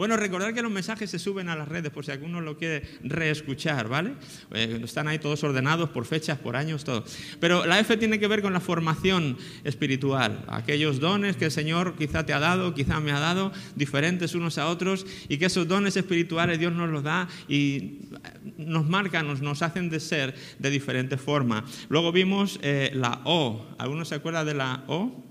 [0.00, 2.88] Bueno, recordar que los mensajes se suben a las redes por si alguno lo quiere
[3.02, 4.14] reescuchar, ¿vale?
[4.50, 7.04] Eh, están ahí todos ordenados por fechas, por años, todo.
[7.38, 11.96] Pero la F tiene que ver con la formación espiritual, aquellos dones que el Señor
[11.98, 15.68] quizá te ha dado, quizá me ha dado, diferentes unos a otros, y que esos
[15.68, 17.98] dones espirituales Dios nos los da y
[18.56, 21.66] nos marcan, nos, nos hacen de ser de diferente forma.
[21.90, 23.66] Luego vimos eh, la O.
[23.76, 25.29] ¿Alguno se acuerda de la O?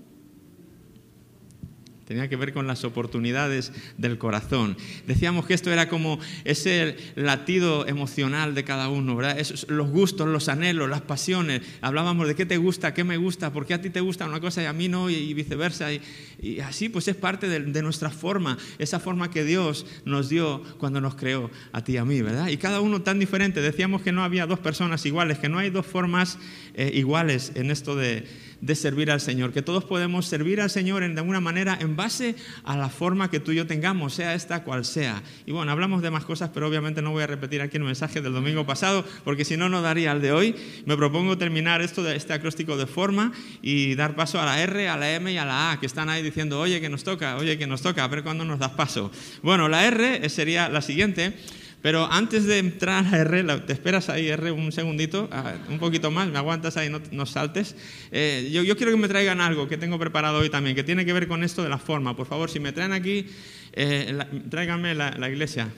[2.10, 4.76] Tenía que ver con las oportunidades del corazón.
[5.06, 9.38] Decíamos que esto era como ese latido emocional de cada uno, ¿verdad?
[9.68, 11.62] los gustos, los anhelos, las pasiones.
[11.80, 14.40] Hablábamos de qué te gusta, qué me gusta, por qué a ti te gusta una
[14.40, 15.92] cosa y a mí no, y, viceversa.
[15.92, 21.00] Y, así pues es parte de, nuestra forma, esa forma que Dios nos dio cuando
[21.00, 22.48] nos creó a ti y a mí, ¿verdad?
[22.48, 23.60] Y cada uno tan diferente.
[23.60, 26.38] Decíamos que no había dos personas iguales, que no hay dos formas
[26.74, 28.26] eh, iguales en esto de
[28.60, 32.34] de servir al Señor, que todos podemos servir al Señor de alguna manera en base
[32.64, 35.22] a la forma que tú y yo tengamos, sea esta cual sea.
[35.46, 38.20] Y bueno, hablamos de más cosas, pero obviamente no voy a repetir aquí el mensaje
[38.20, 40.54] del domingo pasado, porque si no, no daría al de hoy.
[40.84, 44.88] Me propongo terminar esto de este acróstico de forma y dar paso a la R,
[44.88, 47.36] a la M y a la A, que están ahí diciendo, oye, que nos toca,
[47.36, 49.10] oye, que nos toca, a ver cuándo nos das paso.
[49.42, 51.34] Bueno, la R sería la siguiente.
[51.82, 55.30] Pero antes de entrar a R, te esperas ahí, R, un segundito,
[55.70, 57.74] un poquito más, me aguantas ahí, no, saltes.
[58.12, 61.14] Eh, yo, quiero que me traigan algo que tengo preparado hoy también, que tiene que
[61.14, 62.14] ver con esto de la forma.
[62.14, 63.26] Por favor, si me traen aquí,
[63.72, 64.18] eh,
[64.50, 65.68] tráiganme la, iglesia.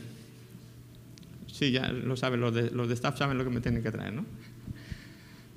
[1.53, 3.93] Sí, ya lo saben, los de, los de staff saben lo que me tienen que
[3.93, 4.27] traer, ¿no?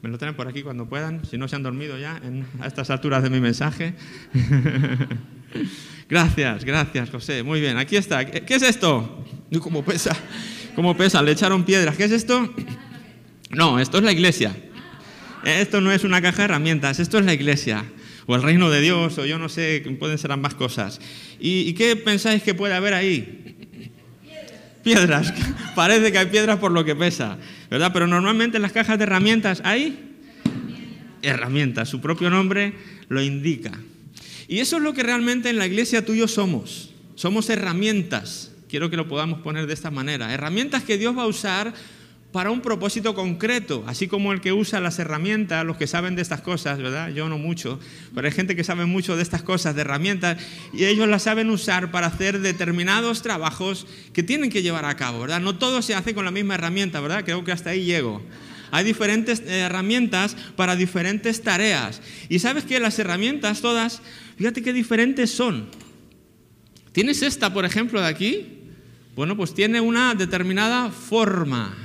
[0.03, 2.21] Me lo traen por aquí cuando puedan, si no se han dormido ya
[2.59, 3.95] a estas alturas de mi mensaje.
[6.09, 7.41] gracias, gracias, José.
[7.41, 8.23] Muy bien, aquí está.
[8.23, 9.24] ¿Qué es esto?
[9.61, 10.15] ¿Cómo pesa?
[10.75, 11.21] ¿Cómo pesa?
[11.21, 11.95] Le echaron piedras.
[11.95, 12.53] ¿Qué es esto?
[13.51, 14.55] No, esto es la iglesia.
[15.45, 17.85] Esto no es una caja de herramientas, esto es la iglesia.
[18.25, 20.99] O el reino de Dios, o yo no sé, pueden ser ambas cosas.
[21.39, 23.55] ¿Y, qué pensáis que puede haber ahí?
[24.83, 25.31] Piedras.
[25.75, 27.37] Parece que hay piedras por lo que pesa,
[27.69, 27.91] ¿verdad?
[27.93, 30.15] Pero normalmente en las cajas de herramientas hay
[31.21, 31.89] herramientas.
[31.89, 32.73] Su propio nombre
[33.07, 33.71] lo indica.
[34.47, 36.91] Y eso es lo que realmente en la iglesia tú y yo somos.
[37.13, 38.54] Somos herramientas.
[38.75, 40.33] Quiero que lo podamos poner de esta manera.
[40.33, 41.73] Herramientas que Dios va a usar
[42.33, 46.21] para un propósito concreto, así como el que usa las herramientas, los que saben de
[46.21, 47.07] estas cosas, ¿verdad?
[47.13, 47.79] Yo no mucho,
[48.13, 50.43] pero hay gente que sabe mucho de estas cosas, de herramientas,
[50.73, 55.21] y ellos las saben usar para hacer determinados trabajos que tienen que llevar a cabo,
[55.21, 55.39] ¿verdad?
[55.39, 57.23] No todo se hace con la misma herramienta, ¿verdad?
[57.23, 58.21] Creo que hasta ahí llego.
[58.71, 62.01] Hay diferentes eh, herramientas para diferentes tareas.
[62.27, 64.01] Y sabes que las herramientas todas,
[64.35, 65.69] fíjate qué diferentes son.
[66.95, 68.54] ¿Tienes esta, por ejemplo, de aquí?
[69.15, 71.84] Bueno, pues tiene una determinada forma.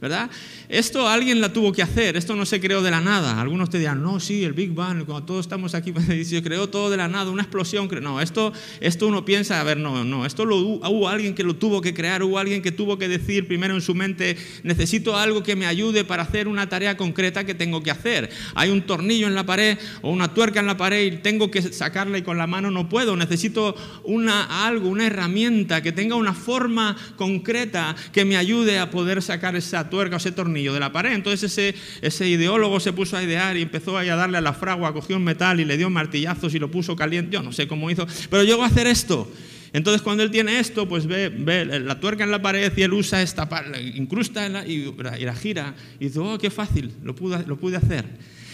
[0.00, 0.30] ¿Verdad?
[0.68, 3.40] Esto alguien la tuvo que hacer, esto no se creó de la nada.
[3.40, 5.92] Algunos te dirán, no, sí, el Big Bang, cuando todos estamos aquí,
[6.24, 7.88] se creó todo de la nada, una explosión.
[8.00, 11.56] No, esto, esto uno piensa, a ver, no, no, esto lo, hubo alguien que lo
[11.56, 15.42] tuvo que crear, hubo alguien que tuvo que decir primero en su mente, necesito algo
[15.42, 18.30] que me ayude para hacer una tarea concreta que tengo que hacer.
[18.54, 21.60] Hay un tornillo en la pared o una tuerca en la pared y tengo que
[21.62, 23.16] sacarla y con la mano no puedo.
[23.16, 29.22] Necesito una, algo, una herramienta que tenga una forma concreta que me ayude a poder
[29.22, 31.12] sacar esa tuerca ese tornillo de la pared.
[31.12, 34.92] Entonces ese, ese ideólogo se puso a idear y empezó a darle a la fragua,
[34.92, 37.32] cogió un metal y le dio martillazos y lo puso caliente.
[37.32, 39.30] Yo no sé cómo hizo, pero llegó a hacer esto.
[39.72, 42.92] Entonces cuando él tiene esto, pues ve, ve la tuerca en la pared y él
[42.92, 43.48] usa esta,
[43.94, 48.04] incrusta y, la gira y dice, oh, qué fácil, lo pude, lo pude hacer.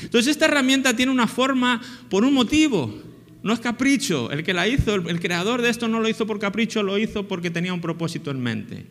[0.03, 1.81] Entonces esta herramienta tiene una forma
[2.11, 3.01] por un motivo,
[3.43, 4.31] no es capricho.
[4.33, 7.29] El que la hizo, el creador de esto no lo hizo por capricho, lo hizo
[7.29, 8.87] porque tenía un propósito en mente.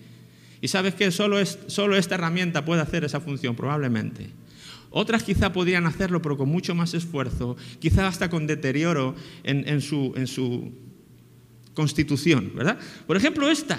[0.63, 4.29] Y sabes que solo, es, solo esta herramienta puede hacer esa función, probablemente.
[4.91, 9.13] Otras quizá podrían hacerlo, pero con mucho más esfuerzo, quizá hasta con deterioro
[9.43, 10.71] en, su,
[11.73, 12.79] constitución, ¿verdad?
[13.05, 13.77] Por ejemplo, esta.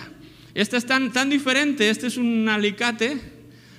[0.53, 3.19] Esta es tan, diferente, este es un alicate,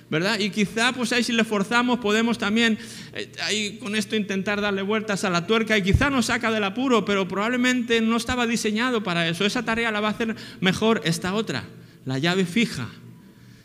[0.10, 0.40] ¿verdad?
[0.40, 2.80] Y quizá, pues ahí si le forzamos, podemos también
[3.14, 7.06] eh, con esto intentar darle vueltas a la tuerca y quizá nos saca del apuro,
[7.06, 9.46] pero probablemente no estaba diseñado para eso.
[9.46, 11.66] Esa tarea la va a hacer mejor esta otra
[12.06, 12.88] la llave fija.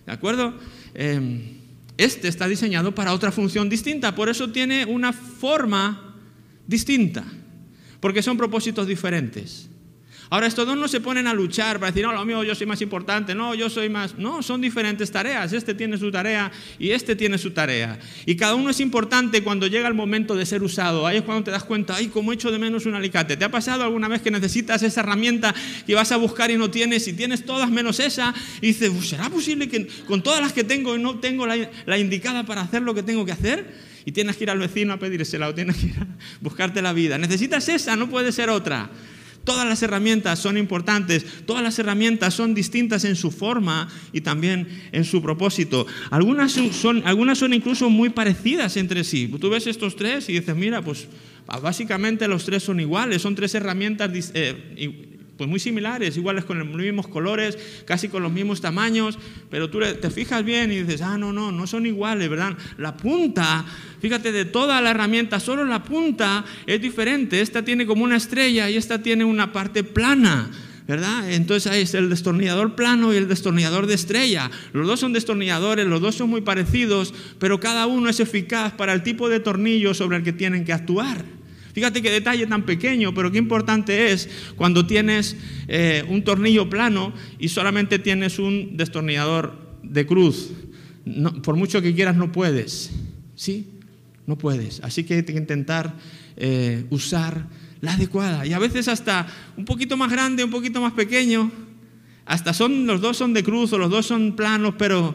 [0.07, 0.55] ¿De acuerdo?
[0.95, 1.61] Em,
[1.97, 6.17] este está diseñado para otra función distinta, por eso tiene una forma
[6.67, 7.25] distinta,
[8.01, 9.69] porque son propósitos diferentes.
[10.33, 12.65] Ahora, estos dos no se ponen a luchar para decir, no, lo mío yo soy
[12.65, 14.17] más importante, no, yo soy más.
[14.17, 15.53] No, son diferentes tareas.
[15.53, 17.99] Este tiene su tarea y este tiene su tarea.
[18.27, 21.05] Y cada uno es importante cuando llega el momento de ser usado.
[21.05, 23.37] Ahí es cuando te das cuenta, ay, cómo echo de menos un alicate.
[23.37, 25.53] ¿Te ha pasado alguna vez que necesitas esa herramienta
[25.85, 28.33] que vas a buscar y no tienes y tienes todas menos esa?
[28.61, 31.57] Y dices, ¿será posible que con todas las que tengo y no tengo la,
[31.87, 33.91] la indicada para hacer lo que tengo que hacer?
[34.05, 36.07] Y tienes que ir al vecino a pedírsela o tienes que ir a
[36.41, 37.19] buscarte la vida.
[37.19, 38.91] Necesitas esa, no puede ser otra.
[39.45, 44.69] Todas las herramientas son importantes, todas las herramientas son distintas en su forma y también
[44.93, 45.87] en su propósito.
[46.11, 49.33] Algunas son, algunas son incluso muy parecidas entre sí.
[49.41, 51.09] Tú ves estos tres y dices, mira, pues
[51.63, 55.10] básicamente los tres son iguales, son tres herramientas eh,
[55.41, 57.57] pues muy similares, iguales con los mismos colores,
[57.87, 61.51] casi con los mismos tamaños, pero tú te fijas bien y dices, ah, no, no,
[61.51, 62.59] no son iguales, ¿verdad?
[62.77, 63.65] La punta,
[64.03, 67.41] fíjate, de toda la herramienta, solo la punta es diferente.
[67.41, 70.51] Esta tiene como una estrella y esta tiene una parte plana.
[70.87, 71.33] ¿verdad?
[71.33, 74.51] Entonces ahí es el destornillador plano y el destornillador de estrella.
[74.75, 78.93] Los dos son destornilladores, los dos son muy parecidos, pero cada uno es eficaz para
[78.93, 81.40] el tipo de tornillo sobre el que tienen que actuar.
[81.81, 85.35] Fíjate qué detalle tan pequeño, pero qué importante es cuando tienes
[85.67, 90.51] eh, un tornillo plano y solamente tienes un destornillador de cruz.
[91.43, 92.91] por mucho que quieras, no puedes.
[93.35, 93.67] ¿Sí?
[94.27, 94.81] No puedes.
[94.81, 95.95] Así que hay que intentar
[96.37, 97.47] eh, usar
[97.81, 98.45] la adecuada.
[98.45, 101.51] Y a veces hasta un poquito más grande, un poquito más pequeño.
[102.27, 105.15] Hasta son, los dos son de cruz o los dos son planos, pero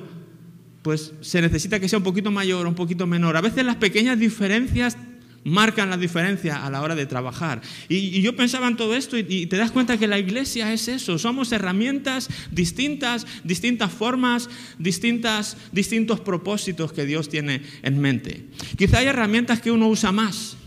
[0.82, 3.38] pues se necesita que sea un poquito mayor o un poquito menor.
[3.38, 4.98] A veces las pequeñas diferencias
[5.46, 7.62] marcan la diferencia a la hora de trabajar.
[7.88, 11.18] Y, yo pensaba en todo esto y, te das cuenta que la iglesia es eso,
[11.18, 14.50] somos herramientas distintas, distintas formas,
[14.80, 18.48] distintas, distintos propósitos que Dios tiene en mente.
[18.76, 20.58] Quizá hay herramientas que uno usa más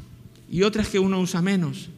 [0.51, 1.91] y otras que uno usa menos,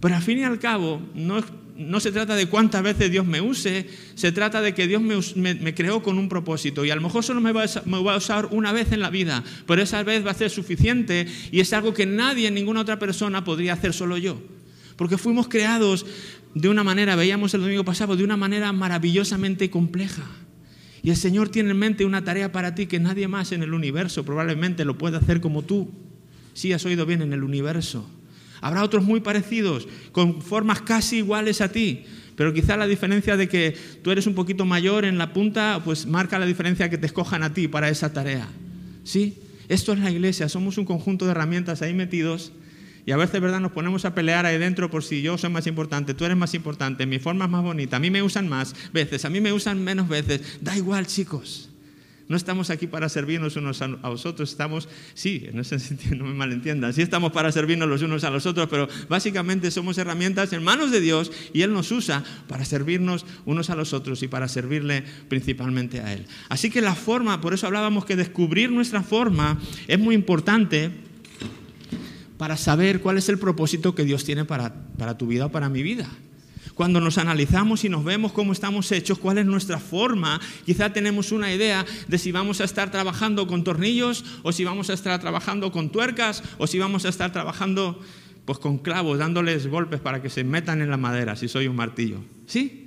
[0.00, 3.40] pero al fin y al cabo no no se trata de cuántas veces Dios me
[3.40, 5.02] use, se trata de que Dios
[5.36, 8.72] me, creó con un propósito y a lo mejor solo me va, a, usar una
[8.72, 12.06] vez en la vida, pero esa vez va a ser suficiente y es algo que
[12.06, 14.40] nadie, ninguna otra persona podría hacer solo yo.
[14.96, 16.06] Porque fuimos creados
[16.54, 20.24] de una manera, veíamos el domingo pasado, de una manera maravillosamente compleja.
[21.02, 23.74] Y el Señor tiene en mente una tarea para ti que nadie más en el
[23.74, 25.90] universo probablemente lo pueda hacer como tú.
[26.54, 28.08] Si has oído bien en el universo.
[28.66, 32.04] Habrá otros muy parecidos, con formas casi iguales a ti,
[32.34, 36.04] pero quizá la diferencia de que tú eres un poquito mayor en la punta, pues
[36.04, 38.48] marca la diferencia que te escojan a ti para esa tarea.
[39.04, 39.38] ¿Sí?
[39.68, 42.50] Esto es la iglesia, somos un conjunto de herramientas ahí metidos
[43.06, 45.68] y a veces, ¿verdad?, nos ponemos a pelear ahí dentro por si yo soy más
[45.68, 48.74] importante, tú eres más importante, mi forma es más bonita, a mí me usan más
[48.92, 50.58] veces, a mí me usan menos veces.
[50.60, 51.70] Da igual, chicos.
[52.28, 56.24] No estamos aquí para servirnos unos a los otros, estamos, sí, en ese sentido, no
[56.24, 60.52] me malentiendan, sí estamos para servirnos los unos a los otros, pero básicamente somos herramientas
[60.52, 64.28] en manos de Dios y Él nos usa para servirnos unos a los otros y
[64.28, 66.26] para servirle principalmente a Él.
[66.48, 70.90] Así que la forma, por eso hablábamos que descubrir nuestra forma es muy importante
[72.38, 75.68] para saber cuál es el propósito que Dios tiene para, para tu vida o para
[75.68, 76.08] mi vida
[76.74, 81.32] cuando nos analizamos y nos vemos cómo estamos hechos, cuál es nuestra forma, quizá tenemos
[81.32, 85.20] una idea de si vamos a estar trabajando con tornillos o si vamos a estar
[85.20, 88.00] trabajando con tuercas o si vamos a estar trabajando
[88.44, 91.76] pues con clavos, dándoles golpes para que se metan en la madera si soy un
[91.76, 92.18] martillo.
[92.46, 92.85] ¿Sí?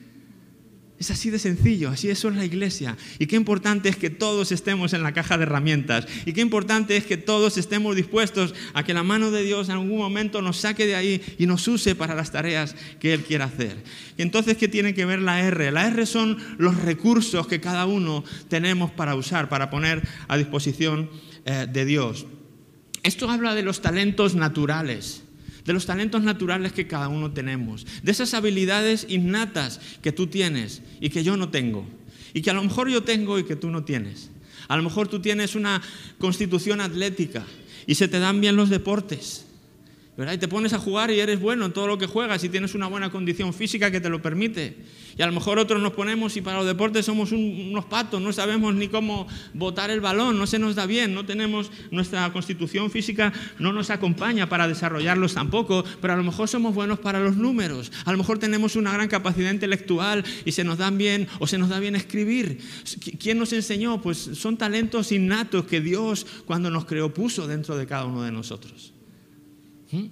[0.99, 2.97] Es así de sencillo, así eso es la iglesia.
[3.19, 6.05] Y qué importante es que todos estemos en la caja de herramientas.
[6.25, 9.75] Y qué importante es que todos estemos dispuestos a que la mano de Dios en
[9.75, 13.45] algún momento nos saque de ahí y nos use para las tareas que Él quiera
[13.45, 13.77] hacer.
[14.17, 15.71] Y entonces, ¿qué tiene que ver la R?
[15.71, 21.09] La R son los recursos que cada uno tenemos para usar, para poner a disposición
[21.45, 22.25] eh, de Dios.
[23.03, 25.23] Esto habla de los talentos naturales
[25.65, 30.81] de los talentos naturales que cada uno tenemos, de esas habilidades innatas que tú tienes
[31.00, 31.85] y que yo no tengo,
[32.33, 34.30] y que a lo mejor yo tengo y que tú no tienes.
[34.68, 35.81] A lo mejor tú tienes una
[36.19, 37.44] constitución atlética
[37.87, 39.48] y se te dan bien los deportes.
[40.19, 40.33] ¿Verdad?
[40.33, 42.76] Y te pones a jugar y eres bueno en todo lo que juegas y tienes
[42.76, 44.76] una buena condición física que te lo permite.
[45.18, 48.33] Y a lo mejor otros nos ponemos y para los deportes somos unos patos, no
[48.33, 52.92] sabemos ni cómo botar el balón, no se nos da bien, no tenemos nuestra constitución
[52.92, 57.38] física, no nos acompaña para desarrollarlos tampoco, pero a lo mejor somos buenos para los
[57.38, 61.47] números, a lo mejor tenemos una gran capacidad intelectual y se nos dan bien o
[61.47, 62.59] se nos da bien escribir.
[63.19, 64.02] ¿Quién nos enseñó?
[64.02, 68.33] Pues son talentos innatos que Dios cuando nos creó puso dentro de cada uno de
[68.33, 68.98] nosotros.
[69.91, 70.05] ¿Mm?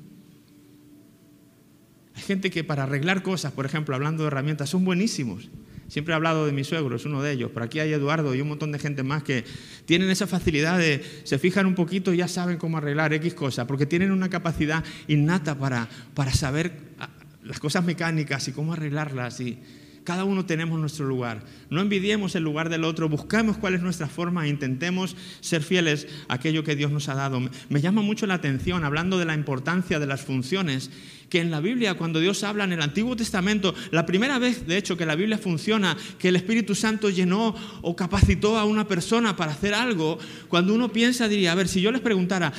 [2.15, 5.50] Hay gente que para arreglar cosas, por ejemplo, hablando de herramientas, son buenísimos.
[5.88, 8.41] Siempre he hablado de mi suegro, es uno de ellos, pero aquí hay Eduardo y
[8.41, 9.46] un montón de gente más que
[9.86, 13.67] tienen esa facilidad de, se fijan un poquito y ya saben cómo arreglar X cosas,
[13.67, 17.10] porque tienen una capacidad innata para, para saber ah,
[17.43, 19.39] las cosas mecánicas y cómo arreglarlas.
[19.39, 19.60] Y,
[20.08, 21.44] cada uno tenemos nuestro lugar.
[21.70, 26.08] No envidiemos el lugar del otro, buscamos cuál es nuestra forma e intentemos ser fieles
[26.30, 27.42] a aquello que Dios nos ha dado.
[27.68, 30.92] Me llama mucho la atención, hablando de la importancia de las funciones,
[31.30, 34.78] que en la Biblia, cuando Dios habla en el Antiguo Testamento, la primera vez, de
[34.78, 39.36] hecho, que la Biblia funciona, que el Espíritu Santo llenó o capacitó a una persona
[39.36, 42.54] para hacer algo, cuando uno piensa, diría, a ver, si yo les preguntara,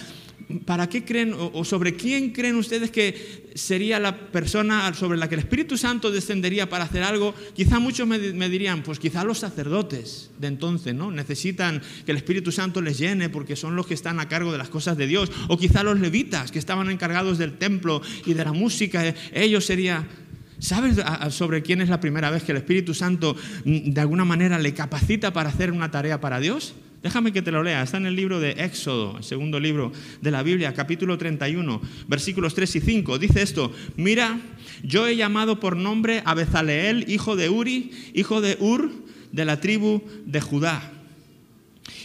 [0.64, 5.34] ¿para qué creen o, sobre quién creen ustedes que sería la persona sobre la que
[5.34, 7.34] el Espíritu Santo descendería para hacer algo?
[7.54, 11.10] Quizá muchos me, dirían, pues quizá los sacerdotes de entonces, ¿no?
[11.10, 14.58] Necesitan que el Espíritu Santo les llene porque son los que están a cargo de
[14.58, 15.30] las cosas de Dios.
[15.48, 20.28] O quizá los levitas que estaban encargados del templo y de la música, ellos serían...
[20.60, 20.96] ¿Sabes
[21.30, 24.74] sobre quién es la primera vez que el Espíritu Santo mm, de alguna manera le
[24.74, 26.74] capacita para hacer una tarea para Dios?
[27.02, 27.82] Déjame que te lo lea.
[27.82, 32.54] Está en el libro de Éxodo, el segundo libro de la Biblia, capítulo 31, versículos
[32.54, 33.18] 3 y 5.
[33.18, 34.40] Dice esto, mira,
[34.82, 38.90] yo he llamado por nombre a Bezaleel, hijo de Uri, hijo de Ur,
[39.30, 40.92] de la tribu de Judá.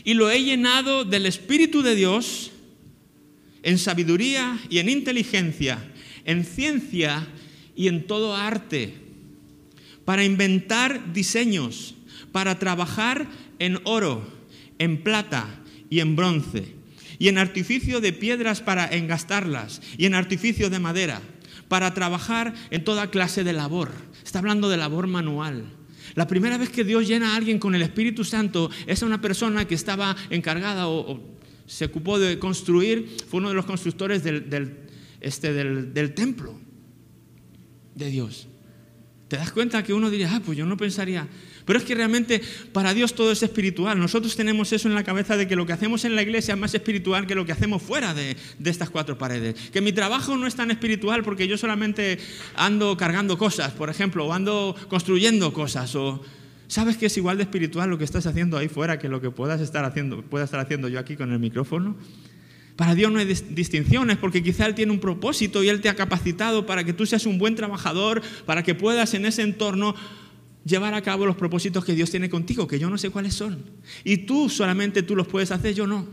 [0.04, 2.52] Y lo he llenado del Espíritu de Dios
[3.64, 5.84] en sabiduría y en inteligencia,
[6.26, 7.28] en ciencia
[7.76, 8.94] y en todo arte,
[10.06, 11.96] para inventar diseños,
[12.32, 14.43] para trabajar en oro,
[14.84, 15.48] en plata
[15.90, 16.76] y en bronce,
[17.20, 21.22] y en artificio de piedras para engastarlas, y en artificio de madera,
[21.68, 23.92] para trabajar en toda clase de labor.
[24.24, 25.66] Está hablando de labor manual.
[26.16, 29.22] La primera vez que Dios llena a alguien con el Espíritu Santo es a una
[29.22, 31.20] persona que estaba encargada o,
[31.66, 34.78] se ocupó de construir, fue uno de los constructores del,
[35.22, 36.60] este, del templo
[37.96, 38.48] de Dios.
[39.30, 41.28] ¿Te das cuenta que uno diría, ah, pues yo no pensaría?
[41.66, 42.42] Pero es que realmente
[42.72, 44.00] para Dios todo es espiritual.
[44.00, 46.60] Nosotros tenemos eso en la cabeza de que lo que hacemos en la iglesia es
[46.60, 49.56] más espiritual que lo que hacemos fuera de, estas cuatro paredes.
[49.72, 52.18] Que mi trabajo no es tan espiritual porque yo solamente
[52.56, 56.22] ando cargando cosas, por ejemplo, o ando construyendo cosas, o
[56.68, 59.30] sabes que es igual de espiritual lo que estás haciendo ahí fuera que lo que
[59.30, 61.96] puedas estar haciendo, pueda estar haciendo yo aquí con el micrófono.
[62.76, 65.96] Para Dios no hay distinciones porque quizá Él tiene un propósito y Él te ha
[65.96, 69.94] capacitado para que tú seas un buen trabajador, para que puedas en ese entorno
[70.66, 73.64] llevar a cabo los propósitos que Dios tiene contigo, que yo no sé cuáles son.
[74.04, 76.08] Y tú solamente tú los puedes hacer, yo no,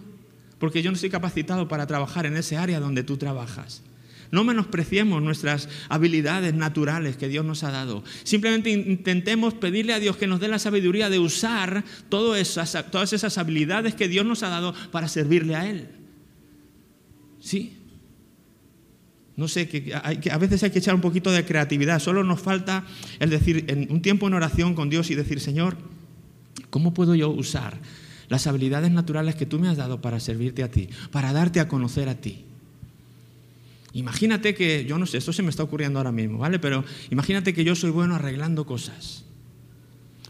[0.58, 3.82] porque yo no estoy capacitado para trabajar en ese área donde tú trabajas.
[4.30, 8.04] No menospreciemos nuestras habilidades naturales que Dios nos ha dado.
[8.22, 13.94] Simplemente intentemos pedirle a Dios que nos dé la sabiduría de usar todas esas habilidades
[13.96, 15.88] que Dios nos ha dado para servirle a Él.
[17.40, 17.79] Sí.
[19.40, 21.98] No sé, que, a veces hay que echar un poquito de creatividad.
[21.98, 22.84] Solo nos falta
[23.20, 25.78] el decir, en un tiempo en oración con Dios y decir, Señor,
[26.68, 27.78] ¿cómo puedo yo usar
[28.28, 31.68] las habilidades naturales que tú me has dado para servirte a ti, para darte a
[31.68, 32.44] conocer a ti?
[33.94, 36.58] Imagínate que, yo no sé, esto se me está ocurriendo ahora mismo, ¿vale?
[36.58, 39.24] Pero imagínate que yo soy bueno arreglando cosas.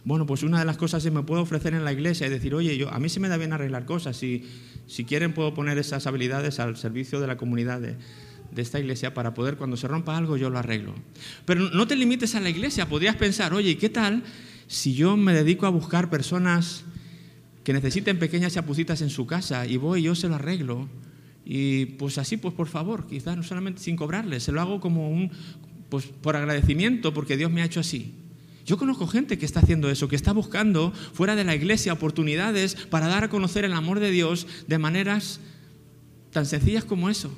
[0.05, 2.55] Bueno, pues una de las cosas que me puedo ofrecer en la iglesia es decir,
[2.55, 4.49] oye, yo, a mí se me da bien arreglar cosas y
[4.87, 7.97] si quieren puedo poner esas habilidades al servicio de la comunidad de,
[8.57, 10.95] esta iglesia para poder cuando se rompa algo yo lo arreglo.
[11.45, 14.23] Pero no te limites a la iglesia, podrías pensar, oye, ¿qué tal
[14.67, 16.85] si yo me dedico a buscar personas
[17.65, 20.89] que necesiten pequeñas chapucitas en su casa y voy y yo se lo arreglo?
[21.45, 25.11] Y pues así, pues por favor, quizás no solamente sin cobrarles, se lo hago como
[25.11, 25.31] un,
[25.89, 28.15] pues por agradecimiento porque Dios me ha hecho así.
[28.67, 32.75] Yo conozco gente que está haciendo eso, que está buscando fuera de la iglesia oportunidades
[32.75, 35.41] para dar a conocer el amor de Dios de maneras
[36.31, 37.33] tan sencillas como eso.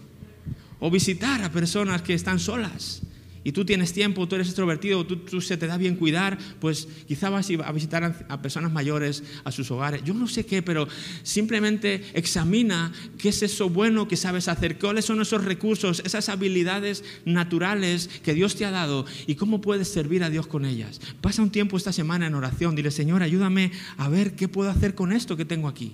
[0.82, 3.02] O visitar a personas que están solas
[3.44, 7.30] y tú tienes tiempo, tú eres extrovertido, tú, se te da bien cuidar, pues quizá
[7.30, 10.02] vas a visitar a, personas mayores a sus hogares.
[10.02, 10.88] Yo no sé qué, pero
[11.22, 17.04] simplemente examina qué es eso bueno que sabes hacer, cuáles son esos recursos, esas habilidades
[17.24, 21.00] naturales que Dios te ha dado y cómo puedes servir a Dios con ellas.
[21.20, 24.96] Pasa un tiempo esta semana en oración, dile, Señor, ayúdame a ver qué puedo hacer
[24.96, 25.92] con esto que tengo aquí.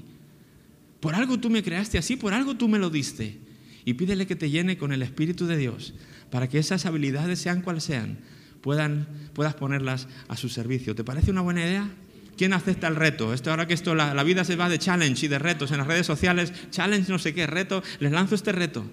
[1.00, 3.47] Por algo tú me creaste así, por algo tú me lo diste.
[3.84, 5.94] Y pídele que te llene con el Espíritu de Dios
[6.30, 8.18] para que esas habilidades, sean cuales sean,
[8.60, 10.94] puedan, puedas ponerlas a su servicio.
[10.94, 11.88] ¿Te parece una buena idea?
[12.36, 13.34] ¿Quién acepta el reto?
[13.34, 15.86] Esto ahora que esto la, vida se va de challenge y de retos en las
[15.86, 18.84] redes sociales, challenge no sé qué, reto, les lanzo este reto.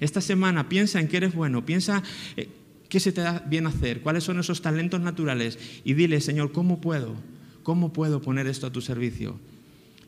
[0.00, 2.02] Esta semana piensa en que eres bueno, piensa
[2.36, 2.48] eh,
[2.88, 6.80] qué se te da bien hacer, cuáles son esos talentos naturales y dile, Señor, ¿cómo
[6.80, 7.14] puedo?
[7.62, 9.38] ¿Cómo puedo poner esto a tu servicio?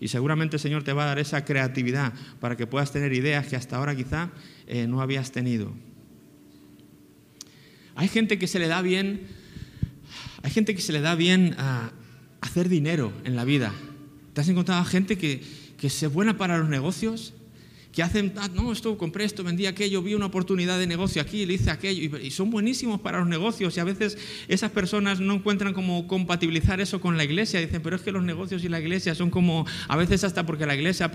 [0.03, 3.47] Y seguramente el Señor te va a dar esa creatividad para que puedas tener ideas
[3.47, 4.33] que hasta ahora quizá
[4.67, 5.73] eh, no habías tenido.
[7.95, 9.29] Hay gente que se le da bien,
[10.43, 11.93] hay gente que se le da bien a
[12.41, 13.73] hacer dinero en la vida.
[14.35, 15.41] ¿Te has encontrado gente que,
[15.79, 17.33] que es buena para los negocios?
[17.93, 21.45] Que hacen, ah, no, esto compré esto, vendí aquello, vi una oportunidad de negocio aquí,
[21.45, 23.77] le hice aquello, y, son buenísimos para los negocios.
[23.77, 24.17] Y a veces
[24.49, 27.61] esas personas no encuentran cómo compatibilizar eso con la iglesia.
[27.61, 30.65] Dicen, pero es que los negocios y la iglesia son como, a veces hasta porque
[30.65, 31.11] la iglesia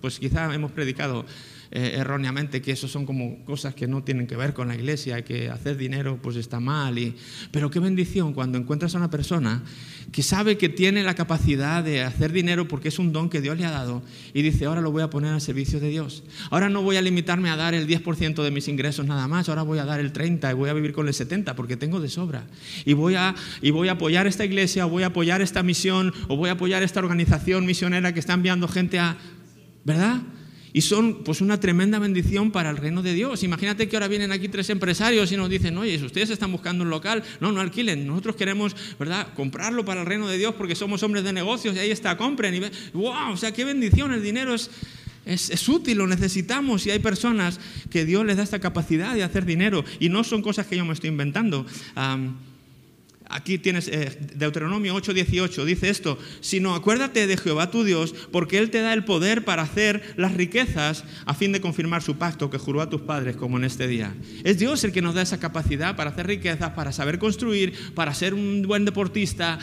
[0.00, 1.24] pues quizá hemos predicado
[1.72, 5.22] eh, erróneamente que eso son como cosas que no tienen que ver con la iglesia,
[5.22, 6.98] que hacer dinero pues está mal.
[6.98, 7.14] Y,
[7.52, 9.62] pero qué bendición cuando encuentras a una persona
[10.10, 13.56] que sabe que tiene la capacidad de hacer dinero porque es un don que Dios
[13.56, 14.02] le ha dado
[14.34, 16.24] y dice, ahora lo voy a poner al servicio de Dios.
[16.50, 19.62] Ahora no voy a limitarme a dar el 10% de mis ingresos nada más, ahora
[19.62, 22.08] voy a dar el 30% y voy a vivir con el 70% porque tengo de
[22.08, 22.46] sobra.
[22.84, 26.12] Y voy a, y voy a apoyar esta iglesia, o voy a apoyar esta misión,
[26.26, 29.16] o voy a apoyar esta organización misionera que está enviando gente a...
[29.84, 30.20] ¿Verdad?
[30.72, 33.42] Y son pues una tremenda bendición para el reino de Dios.
[33.42, 36.84] Imagínate que ahora vienen aquí tres empresarios y nos dicen, oye, si ustedes están buscando
[36.84, 40.74] un local, no, no alquilen, nosotros queremos, ¿verdad?, comprarlo para el reino de Dios porque
[40.74, 42.54] somos hombres de negocios y ahí está, compren.
[42.54, 42.60] Y
[42.92, 44.70] wow, o sea, qué bendición, el dinero es,
[45.24, 47.60] es, útil, lo necesitamos y hay personas
[47.90, 50.84] que Dios les da esta capacidad de hacer dinero y no son cosas que yo
[50.84, 51.66] me estoy inventando.
[53.30, 58.70] Aquí tienes eh, Deuteronomio 8:18, dice esto, sino acuérdate de Jehová tu Dios, porque Él
[58.70, 62.58] te da el poder para hacer las riquezas a fin de confirmar su pacto que
[62.58, 64.14] juró a tus padres como en este día.
[64.44, 68.14] Es Dios el que nos da esa capacidad para hacer riquezas, para saber construir, para
[68.14, 69.58] ser un buen deportista,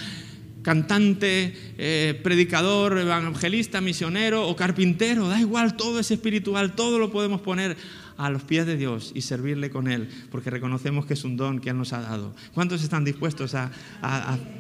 [0.67, 7.39] cantante, eh, predicador, evangelista, misionero o carpintero, da igual, todo es espiritual, todo lo podemos
[7.39, 7.77] poner
[8.17, 11.59] a los pies de Dios y servirle con Él, porque reconocemos que es un don
[11.59, 12.35] que Él nos ha dado.
[12.53, 13.71] ¿Cuántos están dispuestos a,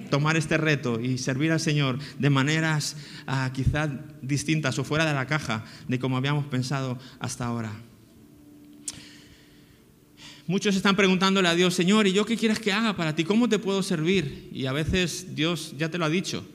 [0.09, 2.95] tomar este reto y servir al Señor de maneras
[3.25, 3.89] ah, quizás
[4.21, 7.71] distintas o fuera de la caja de como habíamos pensado hasta ahora?
[10.47, 13.25] Muchos están preguntándole a Dios, Señor, ¿y yo qué quieres que haga para ti?
[13.25, 14.49] ¿Cómo te puedo servir?
[14.53, 16.45] Y a veces Dios ya te lo ha dicho.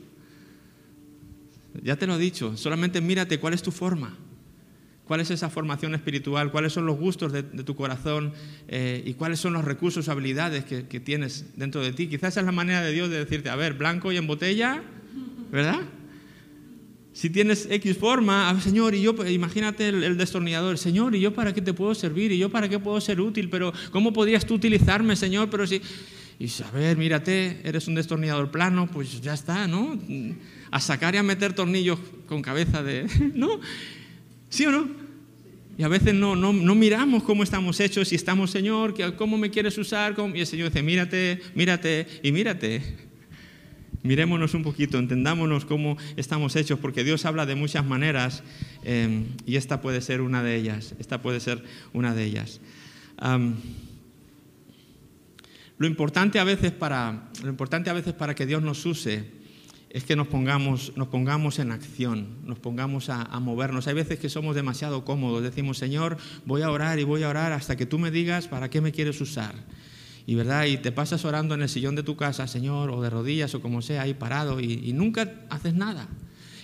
[1.82, 2.56] Ya te lo ha dicho.
[2.56, 4.16] Solamente mírate cuál es tu forma.
[5.06, 6.52] ¿Cuál es esa formación espiritual?
[6.52, 8.32] ¿Cuáles son los gustos de, tu corazón?
[8.68, 12.06] Eh, ¿Y cuáles son los recursos, habilidades que, tienes dentro de ti?
[12.06, 14.82] Quizás esa es la manera de Dios de decirte, a ver, blanco y en botella,
[15.50, 15.80] ¿verdad?
[17.12, 21.35] Si tienes X forma, a ver, Señor, y yo, imagínate el, destornillador, Señor, ¿y yo
[21.35, 22.32] para qué te puedo servir?
[22.32, 23.50] ¿Y yo para qué puedo ser útil?
[23.50, 25.50] Pero, ¿cómo podrías tú utilizarme, Señor?
[25.50, 25.82] Pero si...
[26.38, 29.99] Y a ver, mírate, eres un destornillador plano, pues ya está, ¿no?
[30.71, 33.06] A sacar y a meter tornillos con cabeza de...
[33.35, 33.61] ¿No?
[34.52, 34.87] ¿Sí o no?
[35.78, 39.50] Y a veces no, no, no, miramos cómo estamos hechos y estamos, Señor, ¿cómo me
[39.50, 40.14] quieres usar?
[40.35, 42.82] Y el Señor dice, mírate, mírate y mírate.
[44.02, 48.42] Mirémonos un poquito, entendámonos cómo estamos hechos, porque Dios habla de muchas maneras
[48.85, 50.94] em, y esta puede ser una de ellas.
[50.98, 52.61] Esta puede ser una de ellas.
[55.79, 59.41] lo, importante a veces para, lo importante a veces para que Dios nos use
[59.92, 63.87] es que nos pongamos, nos pongamos en acción, nos pongamos a, movernos.
[63.88, 67.52] Hay veces que somos demasiado cómodos, decimos, Señor, voy a orar y voy a orar
[67.52, 69.55] hasta que tú me digas para qué me quieres usar.
[70.26, 73.11] Y verdad, y te pasas orando en el sillón de tu casa, Señor, o de
[73.11, 76.09] rodillas o como sea, ahí parado, y, nunca haces nada.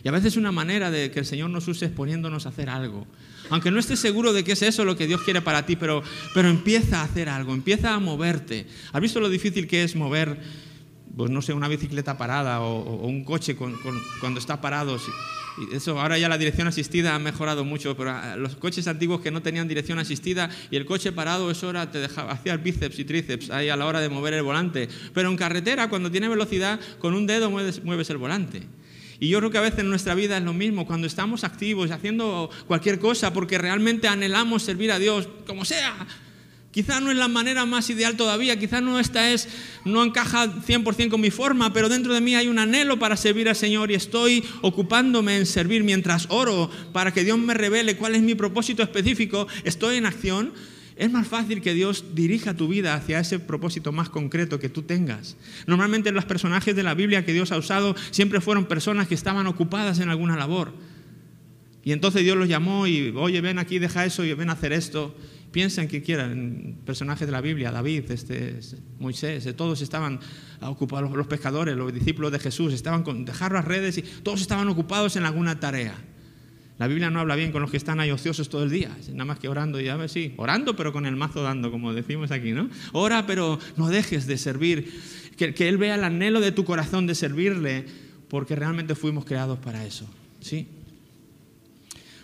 [0.02, 2.70] Y a veces una manera de que el Señor nos use es poniéndonos a hacer
[2.70, 3.06] algo.
[3.50, 6.02] Aunque no estés seguro de que es eso lo que Dios quiere para ti, pero,
[6.32, 8.66] pero empieza a hacer algo, empieza a moverte.
[8.92, 10.38] ¿Has visto lo difícil que es mover
[11.18, 14.96] pues no sé, una bicicleta parada o, un coche cuando está parado.
[15.72, 19.32] Eso, ahora ya la dirección asistida ha mejorado mucho, pero ah, los coches antiguos que
[19.32, 23.04] no tenían dirección asistida y el coche parado, eso era, te dejaba, hacía bíceps y
[23.04, 24.88] tríceps ahí a la hora de mover el volante.
[25.12, 28.62] Pero en carretera, cuando tiene velocidad, con un dedo mueves, mueves el volante.
[29.18, 31.90] Y yo creo que a veces en nuestra vida es lo mismo, cuando estamos activos,
[31.90, 36.06] haciendo cualquier cosa, porque realmente anhelamos servir a Dios, como sea,
[36.78, 39.48] Quizá no es la manera más ideal todavía, quizá no esta es,
[39.84, 43.48] no encaja 100% con mi forma, pero dentro de mí hay un anhelo para servir
[43.48, 48.14] al Señor y estoy ocupándome en servir mientras oro para que Dios me revele cuál
[48.14, 50.52] es mi propósito específico, estoy en acción.
[50.94, 54.82] Es más fácil que Dios dirija tu vida hacia ese propósito más concreto que tú
[54.82, 55.36] tengas.
[55.66, 59.48] Normalmente los personajes de la Biblia que Dios ha usado siempre fueron personas que estaban
[59.48, 60.72] ocupadas en alguna labor.
[61.82, 64.72] Y entonces Dios los llamó y, oye, ven aquí, deja eso y ven a hacer
[64.72, 65.16] esto.
[65.50, 68.60] Piensen que quieran, personajes de la Biblia, David, este,
[68.98, 70.20] Moisés, eh, todos estaban
[70.60, 74.68] ocupados, los pescadores, los discípulos de Jesús, estaban con dejar las redes y todos estaban
[74.68, 75.94] ocupados en alguna tarea.
[76.78, 79.24] La Biblia no habla bien con los que están ahí ociosos todo el día, nada
[79.24, 82.30] más que orando y a ver, sí, orando pero con el mazo dando, como decimos
[82.30, 82.68] aquí, ¿no?
[82.92, 84.92] Ora pero no dejes de servir,
[85.36, 87.84] que, que Él vea el anhelo de tu corazón de servirle,
[88.28, 90.08] porque realmente fuimos creados para eso,
[90.40, 90.68] ¿sí?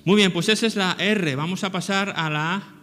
[0.04, 2.73] Muy bien, pues esa es la R, vamos a pasar a la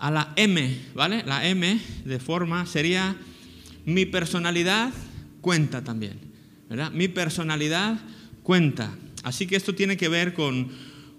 [0.00, 1.22] a la M, ¿vale?
[1.26, 3.16] La M de forma sería
[3.84, 4.92] mi personalidad
[5.42, 6.18] cuenta también,
[6.68, 6.90] ¿verdad?
[6.90, 8.00] Mi personalidad
[8.42, 8.96] cuenta.
[9.22, 10.70] Así que esto tiene que ver con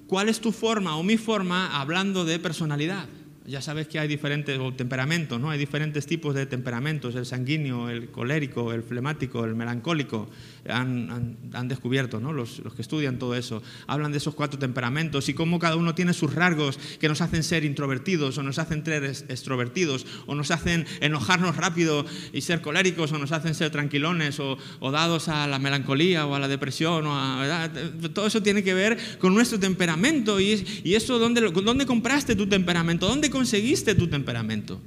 [0.08, 3.06] cuál es tu forma o mi forma hablando de personalidad.
[3.48, 5.50] Ya sabes que hay diferentes temperamentos, ¿no?
[5.50, 10.30] Hay diferentes tipos de temperamentos, el sanguíneo, el colérico, el flemático, el melancólico.
[10.70, 12.34] Han, descubierto, ¿no?
[12.34, 13.64] Los, que estudian todo eso.
[13.88, 17.42] Hablan de esos cuatro temperamentos y cómo cada uno tiene sus rasgos que nos hacen
[17.42, 23.12] ser introvertidos o nos hacen ser extrovertidos o nos hacen enojarnos rápido y ser coléricos
[23.12, 24.58] o nos hacen ser tranquilones o,
[24.92, 27.08] dados a la melancolía o a la depresión.
[27.08, 27.72] O a,
[28.14, 32.46] Todo eso tiene que ver con nuestro temperamento y, y eso, ¿dónde, ¿dónde compraste tu
[32.46, 33.08] temperamento?
[33.08, 34.80] ¿Dónde conseguiste tu temperamento?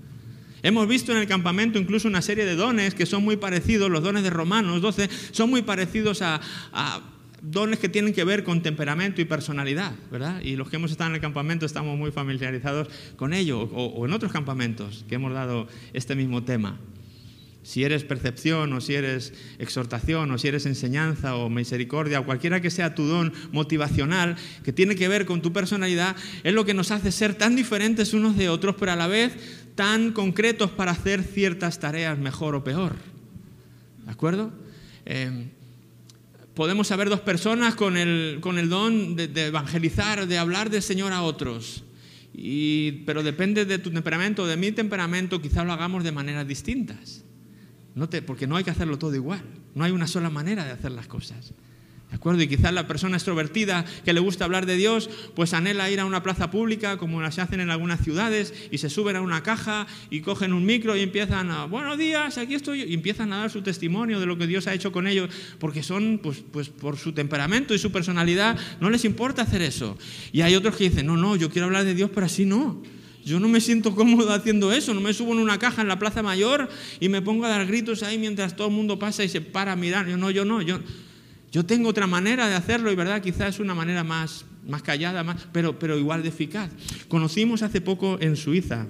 [0.62, 4.02] Hemos visto en el campamento incluso una serie de dones que son muy parecidos, los
[4.02, 6.40] dones de Romanos 12, son muy parecidos a,
[7.42, 10.40] dones que tienen que ver con temperamento y personalidad, ¿verdad?
[10.40, 14.12] Y los que hemos estado en el campamento estamos muy familiarizados con ello, o, en
[14.14, 16.78] otros campamentos que hemos dado este mismo tema.
[17.64, 22.60] Si eres percepción o si eres exhortación o si eres enseñanza o misericordia o cualquiera
[22.60, 26.74] que sea tu don motivacional que tiene que ver con tu personalidad, es lo que
[26.74, 29.32] nos hace ser tan diferentes unos de otros, pero a la vez
[29.74, 32.96] tan concretos para hacer ciertas tareas mejor o peor.
[34.04, 34.52] ¿De acuerdo?
[35.06, 35.48] Eh,
[36.54, 41.14] podemos saber dos personas con el, con el don de, evangelizar, de hablar del Señor
[41.14, 41.82] a otros.
[43.06, 47.24] pero depende de tu temperamento, de mi temperamento, quizás lo hagamos de maneras distintas.
[47.94, 49.42] No porque no hay que hacerlo todo igual.
[49.74, 51.54] No hay una sola manera de hacer las cosas.
[52.14, 52.42] ¿De acuerdo?
[52.42, 56.04] Y quizás la persona extrovertida que le gusta hablar de Dios, pues anhela ir a
[56.04, 59.88] una plaza pública, como las hacen en algunas ciudades, y se suben a una caja
[60.10, 63.50] y cogen un micro y empiezan a, buenos días, aquí estoy, y empiezan a dar
[63.50, 65.28] su testimonio de lo que Dios ha hecho con ellos,
[65.58, 69.98] porque son, pues, pues por su temperamento y su personalidad, no les importa hacer eso.
[70.30, 72.80] Y hay otros que dicen, no, no, yo quiero hablar de Dios, pero así no.
[73.24, 75.98] Yo no me siento cómodo haciendo eso, no me subo en una caja en la
[75.98, 76.68] Plaza Mayor
[77.00, 79.72] y me pongo a dar gritos ahí mientras todo el mundo pasa y se para
[79.72, 80.06] a mirar.
[80.06, 80.80] Yo no, yo no, yo,
[81.50, 85.24] yo tengo otra manera de hacerlo y verdad, quizás es una manera más, más callada,
[85.24, 86.70] más, pero, pero igual de eficaz.
[87.08, 88.86] Conocimos hace poco en Suiza,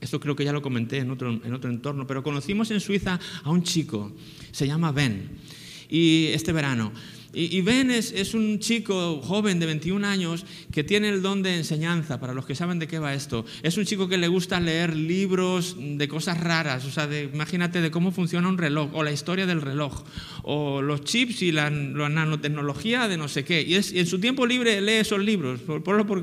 [0.00, 3.20] esto creo que ya lo comenté en otro, en otro entorno, pero conocimos en Suiza
[3.44, 4.12] a un chico,
[4.50, 5.28] se llama Ben,
[5.88, 6.92] y este verano.
[7.34, 12.20] Y, Ben es, un chico joven de 21 años que tiene el don de enseñanza,
[12.20, 13.46] para los que saben de qué va esto.
[13.62, 17.90] Es un chico que le gusta leer libros de cosas raras, o sea, imagínate de
[17.90, 20.04] cómo funciona un reloj, o la historia del reloj,
[20.42, 23.62] o los chips y la, nanotecnología de no sé qué.
[23.62, 25.60] Y, en su tiempo libre lee esos libros,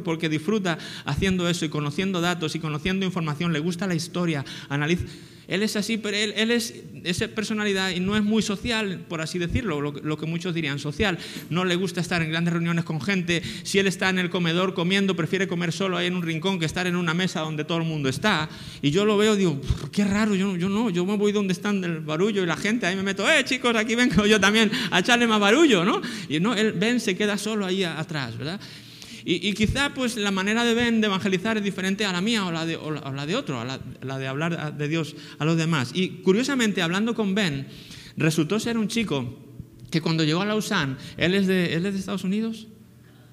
[0.04, 5.06] porque disfruta haciendo eso y conociendo datos y conociendo información, le gusta la historia, analiza
[5.50, 9.20] él es así, pero él, él es esa personalidad y no es muy social, por
[9.20, 11.18] así decirlo, lo, que muchos dirían social.
[11.50, 13.42] No le gusta estar en grandes reuniones con gente.
[13.64, 16.66] Si él está en el comedor comiendo, prefiere comer solo ahí en un rincón que
[16.66, 18.48] estar en una mesa donde todo el mundo está.
[18.84, 19.60] Y yo lo veo y digo,
[19.92, 22.86] qué raro, yo, yo no, yo me voy donde están el barullo y la gente,
[22.86, 26.02] ahí me meto, eh chicos, aquí vengo yo también a echarle más barullo, ¿no?
[26.28, 28.60] Y no, él ven, se queda solo ahí atrás, ¿verdad?
[29.26, 32.52] Y, quizá pues la manera de Ben de evangelizar es diferente a la mía o
[32.52, 32.78] la de,
[33.14, 35.92] la de otro, a la, de hablar de Dios a los demás.
[35.94, 37.68] Y curiosamente, hablando con Ben,
[38.18, 39.38] resultó ser un chico
[39.92, 42.68] que cuando llegó a Lausanne, él es de, él es de Estados Unidos,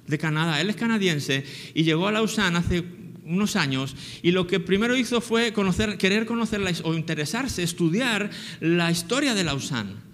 [0.06, 1.44] de Canadá, él es canadiense,
[1.74, 2.84] y llegó a Lausanne hace
[3.26, 8.90] unos años y lo que primero hizo fue conocer, querer conocer o interesarse, estudiar la
[8.90, 10.05] historia de Lausanne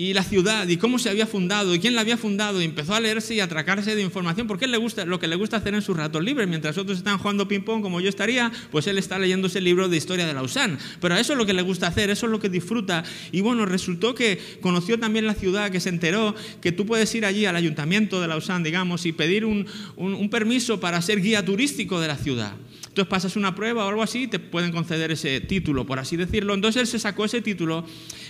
[0.00, 2.94] y la ciudad y cómo se había fundado y quién la había fundado y empezó
[2.94, 5.56] a leerse y a atracarse de información porque él le gusta lo que le gusta
[5.56, 6.46] hacer en sus ratos libres.
[6.48, 9.88] Mientras otros están jugando ping pong como yo estaría pues él está leyendo ese libro
[9.88, 10.78] de historia de Lausanne.
[11.00, 13.02] Pero eso es lo que le gusta hacer eso es lo que disfruta.
[13.32, 17.24] Y bueno resultó que conoció también la ciudad que se enteró que tú puedes ir
[17.24, 22.00] allí al ayuntamiento de Lausanne digamos y pedir un, un permiso para ser guía turístico
[22.00, 22.54] de la ciudad
[22.98, 26.16] entonces pasas una prueba o algo así y te pueden conceder ese título, por así
[26.16, 26.52] decirlo.
[26.52, 27.84] Entonces él se sacó ese título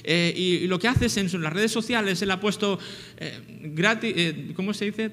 [0.05, 2.79] eh, y, lo que hace es en las redes sociales, él ha puesto
[3.17, 3.41] eh,
[3.75, 5.11] gratis, eh, ¿cómo se dice?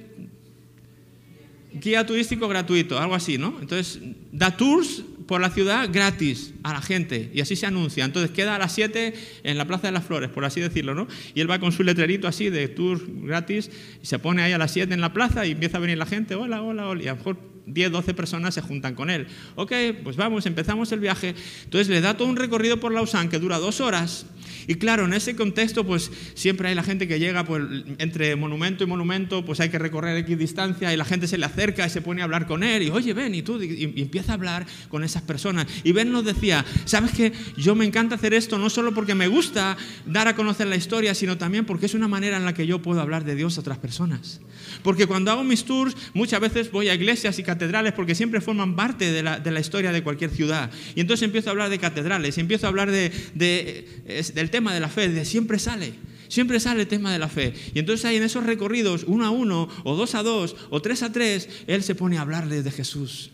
[1.71, 3.57] Guía turístico gratuito, algo así, ¿no?
[3.61, 4.01] Entonces
[4.33, 8.03] da tours por la ciudad gratis a la gente y así se anuncia.
[8.03, 9.13] Entonces queda a las 7
[9.43, 11.07] en la Plaza de las Flores, por así decirlo, ¿no?
[11.33, 13.71] Y él va con su letrerito así de tour gratis
[14.03, 16.05] y se pone ahí a las 7 en la plaza y empieza a venir la
[16.05, 19.27] gente, hola, hola, hola, y a lo mejor 10, 12 personas se juntan con él.
[19.55, 19.73] Ok,
[20.03, 21.35] pues vamos, empezamos el viaje.
[21.63, 24.25] Entonces le da todo un recorrido por Lausanne que dura dos horas
[24.67, 27.63] y claro, en ese contexto, pues siempre hay la gente que llega, pues
[27.99, 31.45] entre monumento y monumento, pues hay que recorrer X distancia y la gente se le
[31.45, 34.31] acerca y se pone a hablar con él y, oye, ven, y tú, y, empieza
[34.31, 35.67] a hablar con esas personas.
[35.83, 37.31] Y Ben nos decía, ¿sabes qué?
[37.57, 41.13] Yo me encanta hacer esto no solo porque me gusta dar a conocer la historia,
[41.13, 43.61] sino también porque es una manera en la que yo puedo hablar de Dios a
[43.61, 44.41] otras personas.
[44.83, 48.75] Porque cuando hago mis tours, muchas veces voy a iglesias y catedrales porque siempre forman
[48.75, 50.69] parte de la, de la historia de cualquier ciudad.
[50.93, 53.87] Y entonces empiezo a hablar de catedrales, empiezo a hablar de, de,
[54.35, 55.93] del tema de la fe, de siempre sale.
[56.27, 57.53] Siempre sale el tema de la fe.
[57.73, 61.03] Y entonces ahí en esos recorridos, uno a uno, o dos a dos, o tres
[61.03, 63.31] a tres, Él se pone a hablarles de Jesús.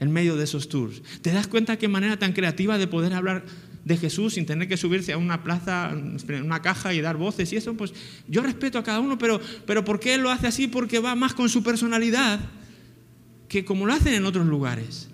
[0.00, 1.02] en medio de esos tours.
[1.22, 3.44] ¿Te das cuenta qué manera tan creativa de poder hablar
[3.84, 5.94] de Jesús sin tener que subirse a una plaza,
[6.42, 7.74] una caja y dar voces y eso?
[7.74, 7.92] Pues
[8.26, 10.68] yo respeto a cada uno, pero, pero ¿por qué él lo hace así?
[10.68, 12.40] Porque va más con su personalidad
[13.50, 15.08] que como lo hacen en otros lugares.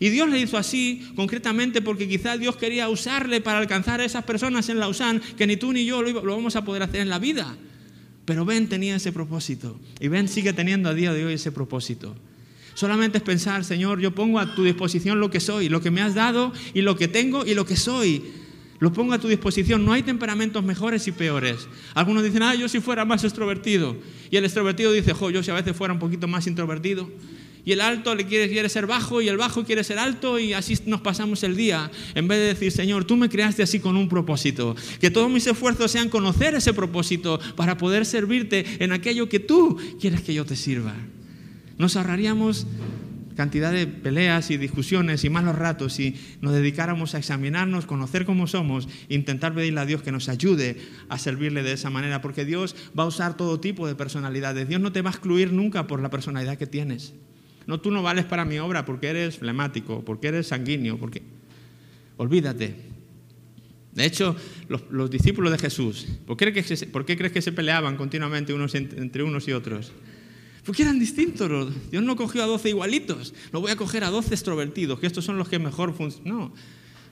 [0.00, 4.24] Y Dios le hizo así concretamente porque quizás Dios quería usarle para alcanzar a esas
[4.24, 7.20] personas en Lausanne que ni tú ni yo lo, vamos a poder hacer en la
[7.20, 7.56] vida.
[8.24, 12.16] Pero Ben tenía ese propósito y Ben sigue teniendo a día de hoy ese propósito.
[12.74, 16.00] Solamente es pensar, Señor, yo pongo a tu disposición lo que soy, lo que me
[16.00, 18.24] has dado y lo que tengo y lo que soy.
[18.80, 19.84] Lo pongo a tu disposición.
[19.84, 21.68] No hay temperamentos mejores y peores.
[21.94, 23.96] Algunos dicen, ah, yo si fuera más extrovertido.
[24.30, 27.08] Y el extrovertido dice, jo, yo si a veces fuera un poquito más introvertido.
[27.68, 30.54] Y el alto le quiere, quiere ser bajo y el bajo quiere ser alto y
[30.54, 31.90] así nos pasamos el día.
[32.14, 34.74] En vez de decir, Señor, tú me creaste así con un propósito.
[35.02, 39.76] Que todos mis esfuerzos sean conocer ese propósito para poder servirte en aquello que tú
[40.00, 40.94] quieres que yo te sirva.
[41.76, 42.66] Nos ahorraríamos
[43.36, 48.46] cantidad de peleas y discusiones y malos ratos si nos dedicáramos a examinarnos, conocer cómo
[48.46, 50.78] somos, intentar pedirle a Dios que nos ayude
[51.10, 54.66] a servirle de esa manera, porque Dios va a usar todo tipo de personalidades.
[54.70, 57.12] Dios no te va a excluir nunca por la personalidad que tienes.
[57.68, 61.22] No, tú no vales para mi obra porque eres flemático, porque eres sanguíneo, porque...
[62.16, 62.74] Olvídate.
[63.92, 64.34] De hecho,
[64.68, 69.52] los, discípulos de Jesús, ¿por qué, crees que se peleaban continuamente unos entre unos y
[69.52, 69.92] otros?
[70.64, 71.72] Porque eran distintos.
[71.90, 73.34] Dios no cogió a 12 igualitos.
[73.52, 76.38] No voy a coger a 12 extrovertidos, que estos son los que mejor funcionan.
[76.38, 76.54] No.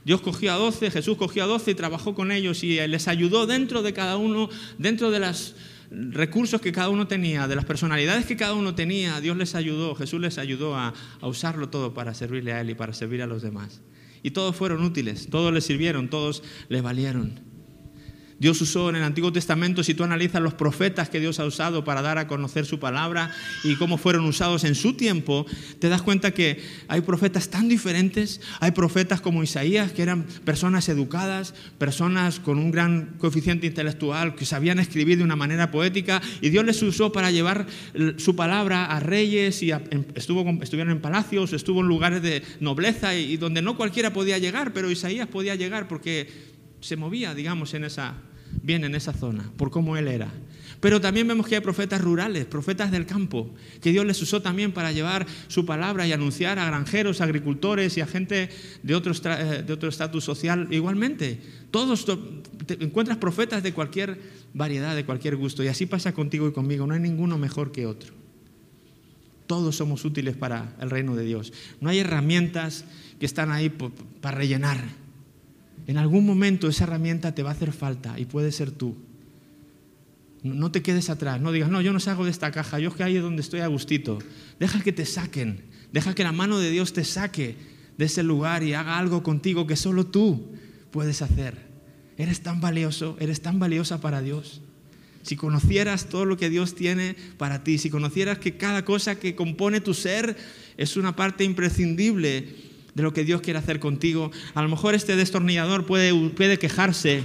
[0.07, 3.47] Dios cogió a 12, Jesús cogió a 12 y trabajó con ellos y les ayudó
[3.47, 5.55] dentro de cada uno, dentro de los
[5.91, 9.21] recursos que cada uno tenía, de las personalidades que cada uno tenía.
[9.21, 12.93] Dios les ayudó, Jesús les ayudó a, usarlo todo para servirle a Él y para
[12.93, 13.83] servir a los demás.
[14.23, 17.46] Y todos fueron útiles, todos les sirvieron, todos les valieron.
[18.39, 21.85] Dios usó en el Antiguo Testamento, si tú analizas los profetas que Dios ha usado
[21.85, 23.31] para dar a conocer su palabra
[23.65, 25.47] y cómo fueron usados en su tiempo,
[25.79, 28.41] te das cuenta que hay profetas tan diferentes.
[28.61, 34.45] Hay profetas como Isaías, que eran personas educadas, personas con un gran coeficiente intelectual, que
[34.45, 37.67] sabían escribir de una manera poética, y Dios les usó para llevar
[38.19, 39.73] su palabra a reyes y
[40.15, 44.73] estuvo, estuvieron en palacios, estuvo en lugares de nobleza y donde no cualquiera podía llegar,
[44.73, 46.56] pero Isaías podía llegar porque
[46.87, 48.15] se movía, digamos, en esa,
[48.63, 50.33] bien en esa zona, por cómo él era.
[50.81, 54.73] Pero también vemos que hay profetas rurales, profetas del campo, que Dios les usó también
[54.73, 58.51] para llevar su palabra y anunciar a granjeros, agricultores y a gente
[58.83, 61.41] de otro eh, de otro estatus social igualmente.
[61.71, 62.07] Todos
[62.69, 64.21] encuentras profetas de cualquier
[64.55, 67.87] variedad, de cualquier gusto, y así pasa contigo y conmigo, no hay ninguno mejor que
[67.87, 68.15] otro.
[69.47, 71.53] Todos somos útiles para el reino de Dios.
[71.81, 72.85] No hay herramientas
[73.19, 73.71] que están ahí
[74.21, 75.06] para rellenar
[75.87, 78.97] en algún momento esa herramienta te va a hacer falta y puede ser tú.
[80.43, 82.95] No te quedes atrás, no digas, no, yo no salgo de esta caja, yo es
[82.95, 84.19] que ahí es donde estoy a gustito.
[84.61, 87.57] Deja que te saquen, deja que la mano de Dios te saque
[87.99, 90.53] de ese lugar y haga algo contigo que solo tú
[90.91, 91.67] puedes hacer.
[92.19, 94.61] Eres tan valioso, eres tan valiosa para Dios.
[95.23, 99.35] Si conocieras todo lo que Dios tiene para ti, si conocieras que cada cosa que
[99.35, 100.37] compone tu ser
[100.77, 102.66] es una parte imprescindible
[102.97, 104.33] de lo que Dios quiere hacer contigo.
[104.55, 107.23] A lo mejor este destornillador puede, puede quejarse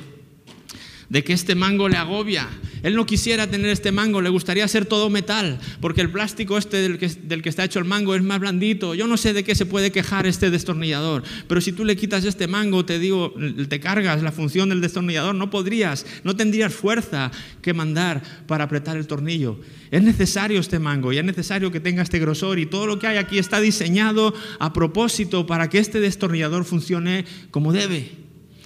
[1.07, 2.45] de que este mango le agobia.
[2.83, 6.77] Él no quisiera tener este mango, le gustaría ser todo metal, porque el plástico este
[6.77, 8.95] del que, del que, está hecho el mango es más blandito.
[8.95, 12.25] Yo no sé de qué se puede quejar este destornillador, pero si tú le quitas
[12.25, 13.33] este mango, te digo,
[13.67, 18.97] te cargas la función del destornillador, no podrías, no tendrías fuerza que mandar para apretar
[18.97, 19.59] el tornillo.
[19.91, 23.07] Es necesario este mango y es necesario que tenga este grosor y todo lo que
[23.07, 28.11] hay aquí está diseñado a propósito para que este destornillador funcione como debe.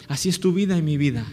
[0.08, 1.26] Así es tu vida y mi vida.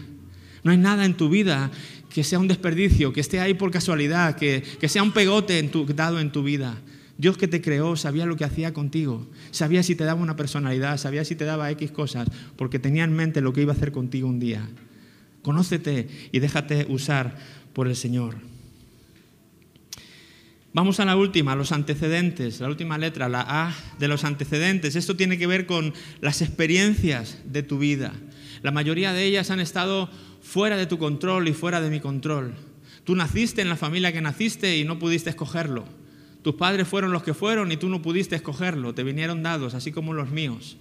[0.63, 1.71] No hay nada en tu vida
[2.13, 5.85] que sea un desperdicio, que esté ahí por casualidad, que, sea un pegote en tu,
[5.85, 6.77] dado en tu vida.
[7.17, 10.97] Dios que te creó sabía lo que hacía contigo, sabía si te daba una personalidad,
[10.97, 13.91] sabía si te daba X cosas, porque tenía en mente lo que iba a hacer
[13.91, 14.69] contigo un día.
[15.41, 17.35] Conócete y déjate usar
[17.73, 18.35] por el Señor.
[20.71, 24.95] Vamos a la última, los antecedentes, la última letra, la A de los antecedentes.
[24.95, 28.13] Esto tiene que ver con las experiencias de tu vida.
[28.61, 30.09] La mayoría de ellas han estado
[30.43, 32.53] fuera de tu control y fuera de mi control.
[33.03, 35.85] Tú naciste en la familia que naciste y no pudiste escogerlo.
[36.43, 39.91] Tus padres fueron los que fueron y tú no pudiste escogerlo, te vinieron dados, así
[39.91, 40.77] como los míos.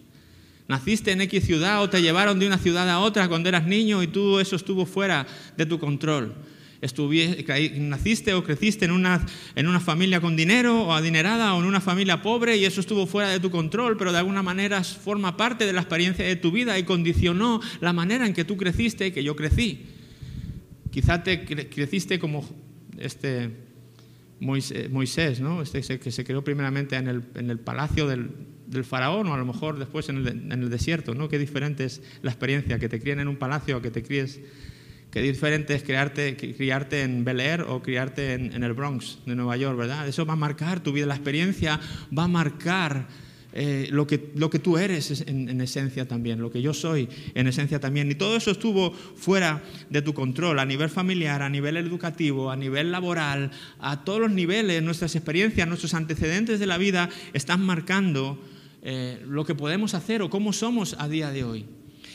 [0.68, 4.02] Naciste en X ciudad o te llevaron de una ciudad a otra cuando eras niño
[4.02, 6.34] y tú eso estuvo fuera de tu control
[7.78, 11.80] naciste o creciste en una, en una familia con dinero o adinerada o en una
[11.80, 15.66] familia pobre y eso estuvo fuera de tu control, pero de alguna manera forma parte
[15.66, 19.12] de la experiencia de tu vida y condicionó la manera en que tú creciste y
[19.12, 19.86] que yo crecí.
[20.90, 22.48] Quizá te creciste como
[22.98, 23.50] este
[24.40, 25.62] Moisés, ¿no?
[25.62, 28.30] Este que se creó primeramente en el, en el palacio del,
[28.72, 31.28] del faraón o a lo mejor después en el, desierto, ¿no?
[31.28, 34.40] Qué diferente es la experiencia, que te críen en un palacio o que te críes,
[35.12, 39.56] qué diferente es criarte, criarte en Bel Air o criarte en, el Bronx de Nueva
[39.58, 40.08] York, ¿verdad?
[40.08, 41.78] Eso va a marcar tu vida, la experiencia
[42.16, 43.06] va a marcar
[43.52, 47.46] eh, lo, que, lo que tú eres en, esencia también, lo que yo soy en
[47.46, 48.10] esencia también.
[48.10, 52.56] Y todo eso estuvo fuera de tu control, a nivel familiar, a nivel educativo, a
[52.56, 58.38] nivel laboral, a todos los niveles, nuestras experiencias, nuestros antecedentes de la vida están marcando
[58.80, 61.66] eh, lo que podemos hacer o cómo somos a día de hoy.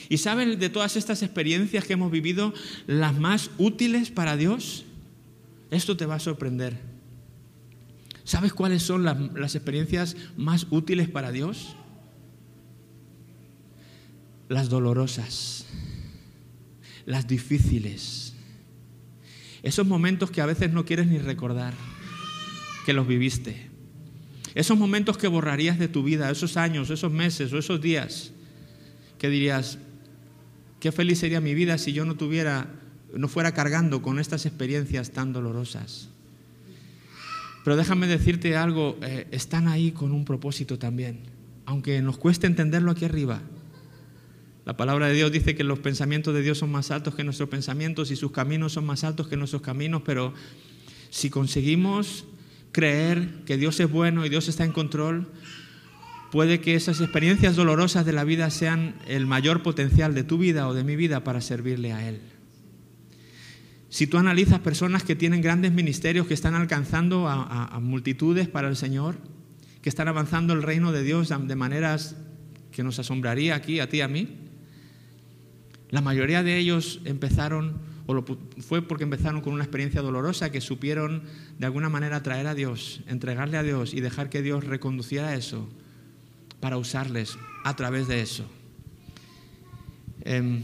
[0.09, 2.53] ¿Y saben de todas estas experiencias que hemos vivido,
[2.85, 4.85] las más útiles para Dios?
[5.69, 6.77] Esto te va a sorprender.
[8.23, 11.75] ¿Sabes cuáles son las, las experiencias más útiles para Dios?
[14.49, 15.65] Las dolorosas,
[17.05, 18.33] las difíciles,
[19.63, 21.73] esos momentos que a veces no quieres ni recordar
[22.85, 23.67] que los viviste.
[24.55, 28.31] Esos momentos que borrarías de tu vida, esos años, esos meses o esos días,
[29.19, 29.77] que dirías,
[30.79, 32.67] qué feliz sería mi vida si yo no tuviera,
[33.13, 36.09] no fuera cargando con estas experiencias tan dolorosas.
[37.63, 41.19] Pero déjame decirte algo, eh, están ahí con un propósito también,
[41.65, 43.41] aunque nos cueste entenderlo aquí arriba.
[44.65, 47.49] La palabra de Dios dice que los pensamientos de Dios son más altos que nuestros
[47.49, 50.33] pensamientos y sus caminos son más altos que nuestros caminos, pero
[51.09, 52.25] si conseguimos
[52.71, 55.27] creer que Dios es bueno y Dios está en control,
[56.31, 60.67] puede que esas experiencias dolorosas de la vida sean el mayor potencial de tu vida
[60.67, 62.19] o de mi vida para servirle a Él.
[63.89, 68.75] Si tú analizas personas que tienen grandes ministerios, que están alcanzando a, multitudes para el
[68.75, 69.15] Señor,
[69.81, 72.15] que están avanzando el reino de Dios de maneras
[72.71, 74.27] que nos asombraría aquí, a ti a mí,
[75.89, 78.23] la mayoría de ellos empezaron o
[78.61, 81.23] fue porque empezaron con una experiencia dolorosa que supieron
[81.59, 85.67] de alguna manera traer a Dios, entregarle a Dios y dejar que Dios reconduciera eso
[86.59, 88.45] para usarles a través de eso.
[90.21, 90.61] Em,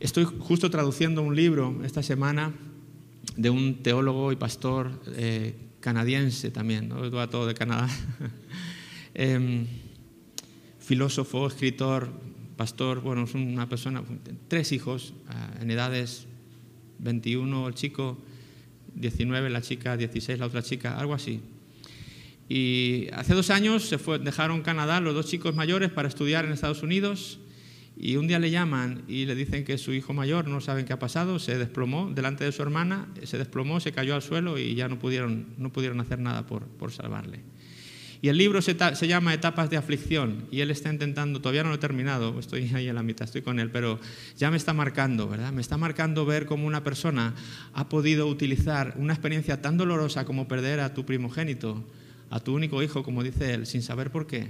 [0.00, 2.52] estoy justo traduciendo un libro esta semana
[3.36, 7.10] de un teólogo y pastor eh, canadiense también, ¿no?
[7.28, 7.88] todo de Canadá,
[9.14, 9.66] em,
[10.78, 12.10] filósofo, escritor,
[12.56, 14.02] pastor, bueno, es una persona,
[14.48, 16.26] tres hijos ah, en edades
[16.98, 18.18] 21 el chico,
[18.94, 21.40] 19 la chica, 16 la otra chica, algo así.
[22.48, 26.52] Y hace dos años se fue, dejaron Canadá los dos chicos mayores para estudiar en
[26.52, 27.40] Estados Unidos
[27.98, 30.92] y un día le llaman y le dicen que su hijo mayor no saben qué
[30.92, 34.74] ha pasado, se desplomó delante de su hermana, se desplomó, se cayó al suelo y
[34.74, 37.40] ya no pudieron, no pudieron hacer nada por, por salvarle.
[38.20, 38.74] Y el libro se,
[39.06, 42.88] llama Etapas de aflicción y él está intentando, todavía no lo he terminado, estoy ahí
[42.88, 43.98] en la mitad, estoy con él, pero
[44.36, 45.52] ya me está marcando, ¿verdad?
[45.52, 47.34] Me está marcando ver cómo una persona
[47.72, 51.84] ha podido utilizar una experiencia tan dolorosa como perder a tu primogénito,
[52.30, 54.48] a tu único hijo, como dice él, sin saber por qué.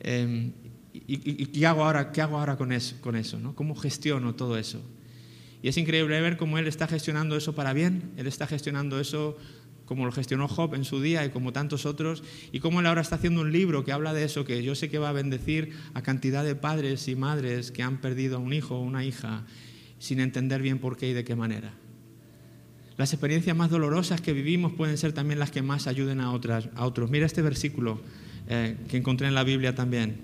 [0.00, 0.52] Em,
[0.92, 2.96] y, qué hago ahora, qué hago ahora con eso?
[3.00, 3.54] Con eso ¿no?
[3.54, 4.80] ¿Cómo gestiono todo eso?
[5.62, 9.36] Y es increíble ver cómo él está gestionando eso para bien, él está gestionando eso
[9.90, 13.00] como lo gestionó Job en su día y como tantos otros, y cómo él ahora
[13.00, 15.76] está haciendo un libro que habla de eso, que yo sé que va a bendecir
[15.94, 19.44] a cantidad de padres y madres que han perdido a un hijo o una hija
[19.98, 21.74] sin entender bien por qué y de qué manera.
[23.00, 26.68] Las experiencias más dolorosas que vivimos pueden ser también las que más ayuden a, otras,
[26.76, 27.08] a otros.
[27.08, 27.98] Mira este versículo
[28.46, 30.20] eh, que encontré en la Biblia también.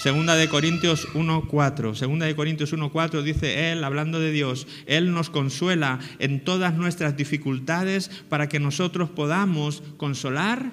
[0.00, 1.96] Segunda de Corintios 1.4.
[1.96, 7.16] Segunda de Corintios 1.4 dice Él, hablando de Dios, Él nos consuela en todas nuestras
[7.16, 10.70] dificultades para que nosotros podamos consolar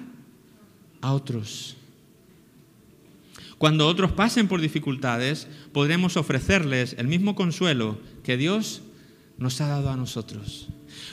[1.00, 1.76] a otros.
[3.58, 8.82] Cuando otros pasen por dificultades, podremos ofrecerles el mismo consuelo que Dios
[9.38, 10.71] nos ha dado a nosotros.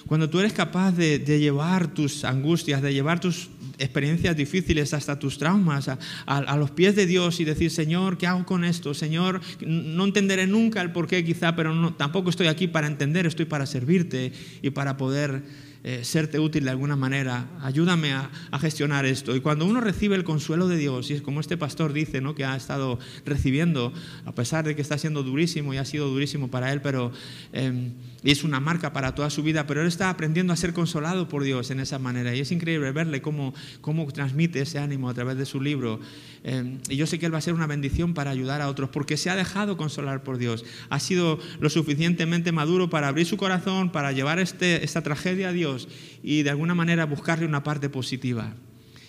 [0.10, 5.38] Cuando tú eres capaz de, llevar tus angustias, de llevar tus experiencias difíciles hasta tus
[5.38, 5.88] traumas
[6.26, 8.96] a, los pies de Dios y decir, Señor, ¿qué hago con esto?
[8.96, 13.68] Señor, no entenderé nunca el porqué quizá, pero tampoco estoy aquí para entender, estoy para
[13.68, 15.44] servirte y para poder
[15.84, 17.48] eh, serte útil de alguna manera.
[17.62, 19.36] Ayúdame a, gestionar esto.
[19.36, 22.34] Y cuando uno recibe el consuelo de Dios, y es como este pastor dice, ¿no?
[22.34, 23.94] que ha estado recibiendo,
[24.26, 27.12] a pesar de que está siendo durísimo y ha sido durísimo para él, pero
[27.54, 27.94] em,
[28.24, 31.44] es una marca para toda su vida, pero él está aprendiendo a ser consolado por
[31.44, 32.36] Dios en esa manera.
[32.36, 36.00] Y es increíble verle cómo, cómo transmite ese ánimo a través de su libro.
[36.44, 38.90] Em, y yo sé que él va a ser una bendición para ayudar a otros,
[38.90, 40.66] porque se ha dejado consolar por Dios.
[40.90, 45.54] Ha sido lo suficientemente maduro para abrir su corazón, para llevar este, esta tragedia a
[45.54, 45.88] Dios
[46.24, 48.54] y de alguna manera buscarle una parte positiva.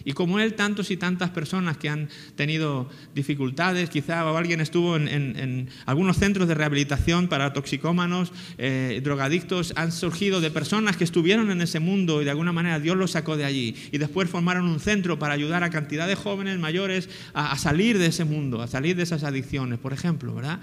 [0.05, 5.69] Y como él, tantos y tantas personas que han tenido dificultades, quizá alguien estuvo en,
[5.87, 11.61] algunos centros de rehabilitación para toxicómanos, eh, drogadictos, han surgido de personas que estuvieron en
[11.61, 13.75] ese mundo y de alguna manera Dios los sacó de allí.
[13.93, 17.99] Y después formaron un centro para ayudar a cantidad de jóvenes mayores a, a salir
[17.99, 20.61] de ese mundo, a salir de esas adicciones, por ejemplo, ¿verdad?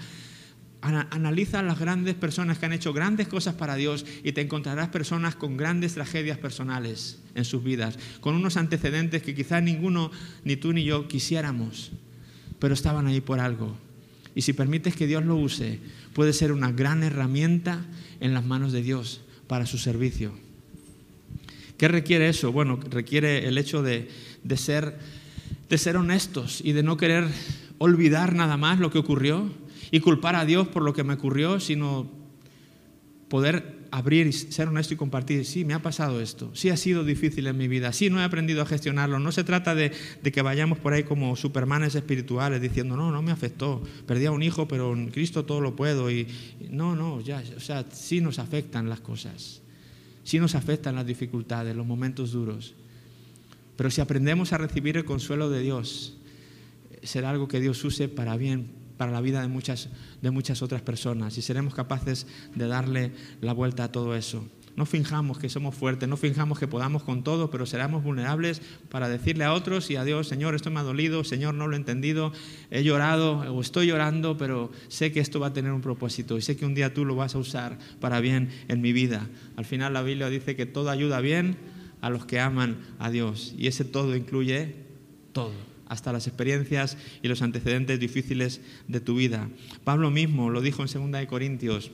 [0.80, 5.34] Analiza las grandes personas que han hecho grandes cosas para Dios y te encontrarás personas
[5.34, 10.12] con grandes tragedias personales en sus vidas, con unos antecedentes que quizás ninguno,
[10.44, 11.90] ni tú ni yo quisiéramos,
[12.60, 13.76] pero estaban ahí por algo.
[14.36, 15.80] Y si permites que Dios lo use,
[16.14, 17.84] puede ser una gran herramienta
[18.20, 20.32] en las manos de Dios para su servicio.
[21.76, 22.52] ¿Qué requiere eso?
[22.52, 24.08] Bueno, requiere el hecho de,
[24.44, 24.96] de ser,
[25.68, 27.26] de ser honestos y de no querer
[27.78, 29.50] olvidar nada más lo que ocurrió
[29.90, 32.10] y culpar a Dios por lo que me ocurrió, sino
[33.28, 37.04] poder abrir y ser honesto y compartir, sí, me ha pasado esto, sí ha sido
[37.04, 39.18] difícil en mi vida, sí, no he aprendido a gestionarlo.
[39.18, 43.32] No se trata de, que vayamos por ahí como supermanes espirituales diciendo, no, no me
[43.32, 46.10] afectó, perdí a un hijo, pero en Cristo todo lo puedo.
[46.10, 46.26] Y,
[46.70, 49.62] no, no, ya, o sea, sí nos afectan las cosas,
[50.24, 52.74] sí nos afectan las dificultades, los momentos duros.
[53.76, 56.16] Pero si aprendemos a recibir el consuelo de Dios,
[57.02, 59.88] será algo que Dios use para bien para la vida de muchas,
[60.20, 64.44] de muchas otras personas y seremos capaces de darle la vuelta a todo eso.
[64.76, 69.08] No finjamos que somos fuertes, no finjamos que podamos con todo, pero seremos vulnerables para
[69.08, 71.78] decirle a otros y a Dios, Señor, esto me ha dolido, Señor, no lo he
[71.78, 72.32] entendido,
[72.70, 76.42] he llorado o estoy llorando, pero sé que esto va a tener un propósito y
[76.42, 79.28] sé que un día tú lo vas a usar para bien en mi vida.
[79.56, 81.56] Al final la Biblia dice que todo ayuda bien
[82.00, 84.76] a los que aman a Dios y ese todo incluye
[85.32, 89.48] todo hasta las experiencias y los antecedentes difíciles de tu vida.
[89.84, 91.90] Pablo mismo lo dijo en 2 Corintios.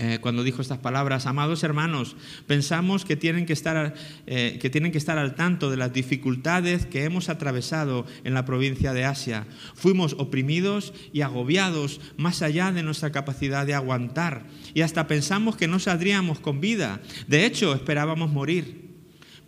[0.00, 2.14] Eh, cuando dijo estas palabras, amados hermanos,
[2.46, 3.94] pensamos que tienen que, estar,
[4.28, 8.44] eh, que tienen que estar al tanto de las dificultades que hemos atravesado en la
[8.44, 9.48] provincia de Asia.
[9.74, 15.66] Fuimos oprimidos y agobiados más allá de nuestra capacidad de aguantar y hasta pensamos que
[15.66, 17.00] no saldríamos con vida.
[17.26, 18.77] De hecho, esperábamos morir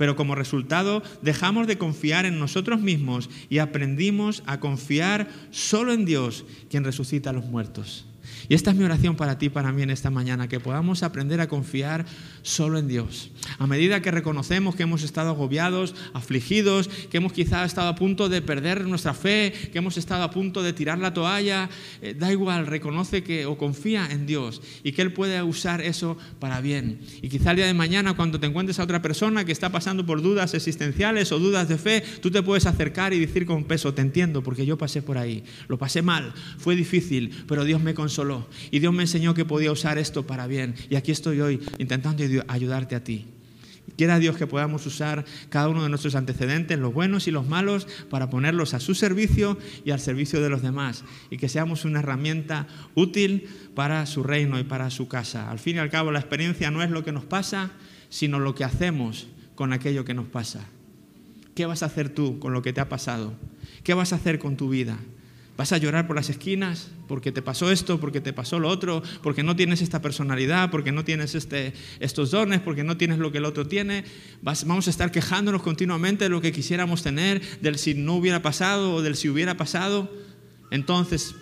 [0.00, 6.06] pero como resultado dejamos de confiar en nosotros mismos y aprendimos a confiar solo en
[6.06, 8.06] Dios, quien resucita a los muertos.
[8.50, 11.40] Y esta es mi oración para ti, para mí en esta mañana, que podamos aprender
[11.40, 12.04] a confiar
[12.42, 13.30] solo en Dios.
[13.60, 18.28] A medida que reconocemos que hemos estado agobiados, afligidos, que hemos quizá estado a punto
[18.28, 21.70] de perder nuestra fe, que hemos estado a punto de tirar la toalla,
[22.02, 26.18] eh, da igual, reconoce que o confía en Dios y que Él puede usar eso
[26.40, 26.98] para bien.
[27.22, 30.04] Y quizá el día de mañana, cuando te encuentres a otra persona que está pasando
[30.04, 33.94] por dudas existenciales o dudas de fe, tú te puedes acercar y decir con peso,
[33.94, 37.94] te entiendo, porque yo pasé por ahí, lo pasé mal, fue difícil, pero Dios me
[37.94, 38.39] consoló
[38.70, 40.74] y Dios me enseñó que podía usar esto para bien.
[40.88, 43.26] Y aquí estoy hoy intentando ayudarte a ti.
[43.96, 47.86] Quiera Dios que podamos usar cada uno de nuestros antecedentes, los buenos y los malos,
[48.08, 51.04] para ponerlos a su servicio y al servicio de los demás.
[51.30, 55.50] Y que seamos una herramienta útil para su reino y para su casa.
[55.50, 57.72] Al fin y al cabo, la experiencia no es lo que nos pasa,
[58.08, 60.64] sino lo que hacemos con aquello que nos pasa.
[61.54, 63.34] ¿Qué vas a hacer tú con lo que te ha pasado?
[63.82, 64.98] ¿Qué vas a hacer con tu vida?
[65.60, 69.02] Vas a llorar por las esquinas porque te pasó esto, porque te pasó lo otro,
[69.22, 73.30] porque no tienes esta personalidad, porque no tienes este, estos dones, porque no tienes lo
[73.30, 74.04] que el otro tiene.
[74.40, 78.94] vamos a estar quejándonos continuamente de lo que quisiéramos tener, del si no hubiera pasado
[78.94, 80.10] o del si hubiera pasado.
[80.70, 81.34] Entonces,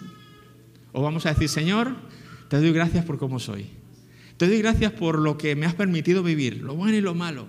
[0.90, 1.94] o vamos a decir, Señor,
[2.48, 3.66] te doy gracias por cómo soy.
[4.36, 7.46] Te doy gracias por lo que me has permitido vivir, lo bueno y lo malo.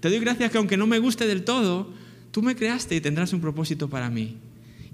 [0.00, 1.90] Te doy gracias que aunque no me guste del todo,
[2.32, 4.36] tú me creaste y tendrás un propósito para mí.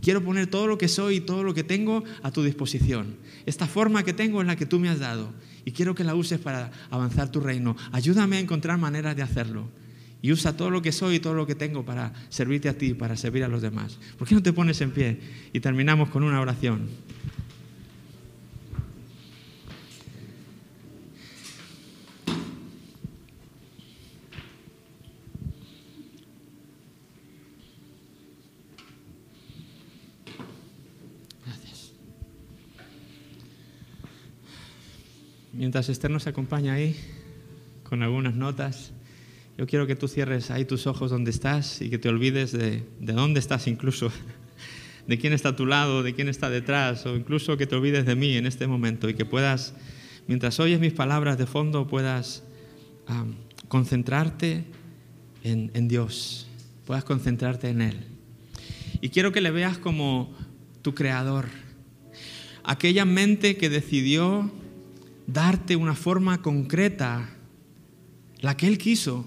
[0.03, 3.16] Quiero poner todo lo que soy y todo lo que tengo a tu disposición.
[3.46, 5.32] Esta forma que tengo es la que tú me has dado
[5.64, 7.76] y quiero que la uses para avanzar tu reino.
[7.92, 9.68] Ayúdame a encontrar maneras de hacerlo.
[10.20, 12.94] Y usa todo lo que soy y todo lo que tengo para servirte a ti,
[12.94, 13.99] para servir a los demás.
[14.18, 15.20] ¿Por qué no te pones en pie?
[15.53, 16.88] Y terminamos con una oración.
[35.53, 36.94] Mientras Esther nos acompaña ahí
[37.82, 38.92] con algunas notas,
[39.57, 42.84] yo quiero que tú cierres ahí tus ojos donde estás y que te olvides de,
[43.01, 44.12] de dónde estás incluso,
[45.07, 48.05] de quién está a tu lado, de quién está detrás, o incluso que te olvides
[48.05, 49.74] de mí en este momento y que puedas,
[50.26, 52.42] mientras oyes mis palabras de fondo, puedas
[53.68, 54.64] concentrarte
[55.44, 56.46] en, en Dios,
[56.84, 57.96] puedas concentrarte en Él.
[59.01, 60.30] Y quiero que le veas como
[60.82, 61.46] tu creador,
[62.64, 64.53] aquella mente que decidió
[65.29, 67.29] darte una forma concreta,
[68.41, 69.26] la que Él quiso,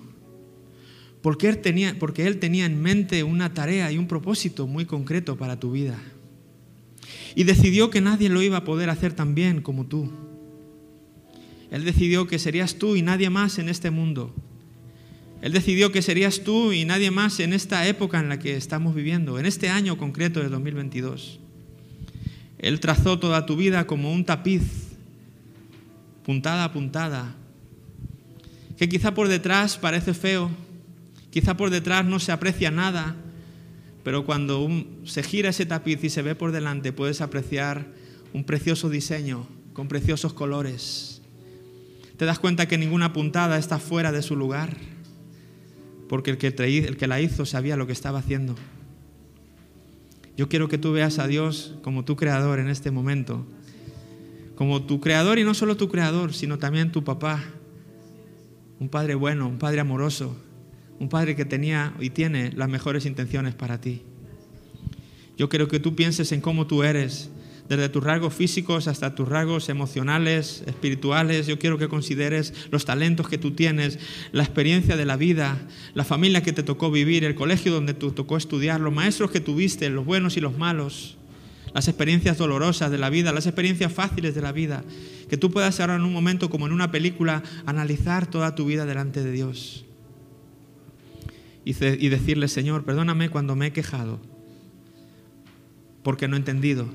[1.22, 5.38] porque él, tenía, porque él tenía en mente una tarea y un propósito muy concreto
[5.38, 5.99] para tu vida.
[7.36, 10.12] Y decidió que nadie lo iba a poder hacer tan bien como tú.
[11.70, 14.34] Él decidió que serías tú y nadie más en este mundo.
[15.43, 18.95] Él decidió que serías tú y nadie más en esta época en la que estamos
[18.95, 21.39] viviendo, en este año concreto de 2022.
[22.58, 24.91] Él trazó toda tu vida como un tapiz,
[26.24, 27.36] puntada a puntada,
[28.78, 30.49] que quizá por detrás parece feo,
[31.30, 33.15] quizá por detrás no se aprecia nada,
[34.03, 34.67] pero cuando
[35.05, 37.86] se gira ese tapiz y se ve por delante puedes apreciar
[38.34, 41.22] un precioso diseño con preciosos colores.
[42.17, 44.78] Te das cuenta que ninguna puntada está fuera de su lugar,
[46.07, 48.55] porque el que, el que la hizo sabía lo que estaba haciendo.
[50.38, 53.45] Yo quiero que tú veas a Dios como tu creador en este momento,
[54.62, 57.43] como tu creador y no solo tu creador, sino también tu papá,
[58.80, 60.38] un padre bueno, un padre amoroso,
[60.99, 64.03] un padre que tenía y tiene las mejores intenciones para ti.
[65.36, 67.32] Yo quiero que tú pienses en cómo tú eres,
[67.70, 71.47] desde tus rasgos físicos hasta tus rasgos emocionales, espirituales.
[71.47, 73.97] Yo quiero que consideres los talentos que tú tienes,
[74.32, 75.57] la experiencia de la vida,
[75.95, 79.39] la familia que te tocó vivir, el colegio donde te tocó estudiar, los maestros que
[79.39, 81.18] tuviste, los buenos y los malos,
[81.74, 84.84] las experiencias dolorosas de la vida, las experiencias fáciles de la vida.
[85.30, 88.86] Que tú puedas ahora en un momento como en una película analizar toda tu vida
[88.86, 89.86] delante de Dios
[91.63, 91.74] y,
[92.09, 94.19] decirle, Señor, perdóname cuando me he quejado,
[96.03, 96.88] porque no he entendido.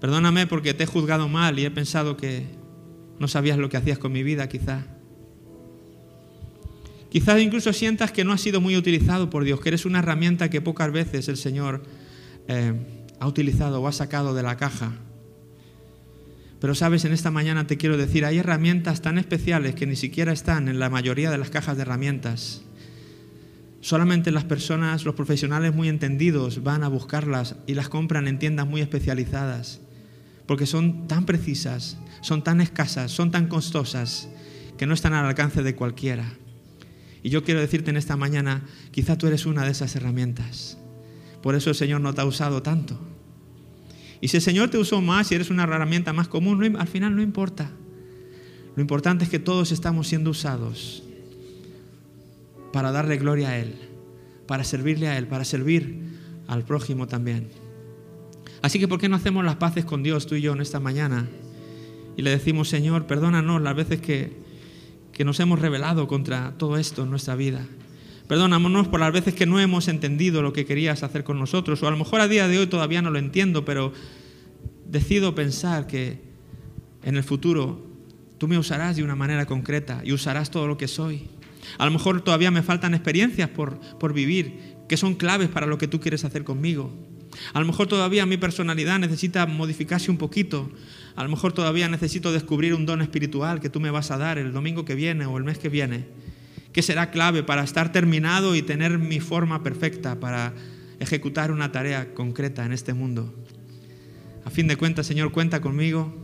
[0.00, 2.46] Perdóname porque te he juzgado mal y he pensado que
[3.18, 4.86] no sabías lo que hacías con mi vida, quizá.
[7.10, 10.50] Quizás incluso sientas que no has sido muy utilizado por Dios, que eres una herramienta
[10.50, 11.82] que pocas veces el Señor
[12.48, 12.74] eh,
[13.20, 14.92] ha utilizado o ha sacado de la caja.
[16.60, 20.32] Pero sabes, en esta mañana te quiero decir, hay herramientas tan especiales que ni siquiera
[20.32, 22.62] están en la mayoría de las cajas de herramientas.
[23.80, 28.66] Solamente las personas, los profesionales muy entendidos van a buscarlas y las compran en tiendas
[28.66, 29.80] muy especializadas,
[30.46, 34.28] porque son tan precisas, son tan escasas, son tan costosas,
[34.76, 36.32] que no están al alcance de cualquiera.
[37.22, 40.77] Y yo quiero decirte en esta mañana, quizá tú eres una de esas herramientas.
[41.42, 42.98] Por eso el Señor no te ha usado tanto.
[44.20, 47.14] Y si el Señor te usó más y eres una herramienta más común, al final
[47.14, 47.70] no importa.
[48.74, 51.02] Lo importante es que todos estamos siendo usados
[52.72, 53.74] para darle gloria a Él,
[54.46, 56.00] para servirle a Él, para servir
[56.46, 57.48] al prójimo también.
[58.62, 60.80] Así que, ¿por qué no hacemos las paces con Dios, tú y yo, en esta
[60.80, 61.28] mañana?
[62.16, 64.32] Y le decimos, Señor, perdónanos las veces que,
[65.12, 67.64] que nos hemos rebelado contra todo esto en nuestra vida.
[68.28, 71.82] Perdónanos por las veces que no hemos entendido lo que querías hacer con nosotros.
[71.82, 73.92] O a lo mejor a día de hoy todavía no lo entiendo, pero
[74.86, 76.20] decido pensar que
[77.02, 77.86] en el futuro
[78.36, 81.28] tú me usarás de una manera concreta y usarás todo lo que soy.
[81.78, 85.78] A lo mejor todavía me faltan experiencias por, por vivir que son claves para lo
[85.78, 86.92] que tú quieres hacer conmigo.
[87.52, 90.70] A lo mejor todavía mi personalidad necesita modificarse un poquito.
[91.16, 94.38] A lo mejor todavía necesito descubrir un don espiritual que tú me vas a dar
[94.38, 96.06] el domingo que viene o el mes que viene,
[96.78, 100.54] que será clave para estar terminado y tener mi forma perfecta para
[101.00, 103.34] ejecutar una tarea concreta en este mundo.
[104.44, 106.14] A fin de cuentas, Señor, cuenta conmigo,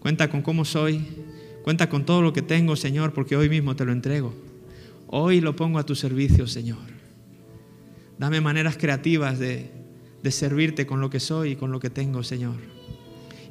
[0.00, 1.06] cuenta con cómo soy,
[1.62, 4.34] cuenta con todo lo que tengo, Señor, porque hoy mismo te lo entrego.
[5.06, 6.82] Hoy lo pongo a tu servicio, Señor.
[8.18, 9.70] Dame maneras creativas de,
[10.32, 12.56] servirte con lo que soy y con lo que tengo, Señor.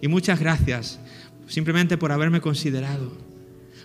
[0.01, 0.99] Y muchas gracias
[1.47, 3.28] simplemente por haberme considerado,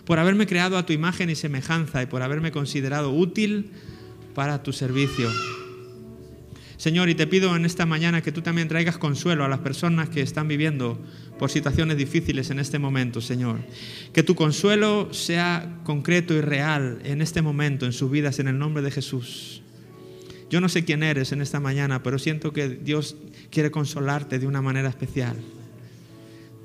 [0.05, 3.71] por haberme creado a tu imagen y semejanza y por haberme considerado útil
[4.33, 5.29] para tu servicio.
[6.77, 10.09] Señor, y te pido en esta mañana que tú también traigas consuelo a las personas
[10.09, 10.99] que están viviendo
[11.39, 13.59] por situaciones difíciles en este momento, Señor.
[14.13, 18.59] Que tu consuelo sea concreto y real en este momento, en sus vidas, en el
[18.59, 19.61] nombre de Jesús.
[20.49, 23.15] Yo no sé quién eres en esta mañana, pero siento que Dios
[23.49, 25.35] quiere consolarte de una manera especial.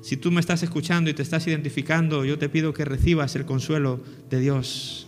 [0.01, 3.45] Si tú me estás escuchando y te estás identificando, yo te pido que recibas el
[3.45, 5.07] consuelo de Dios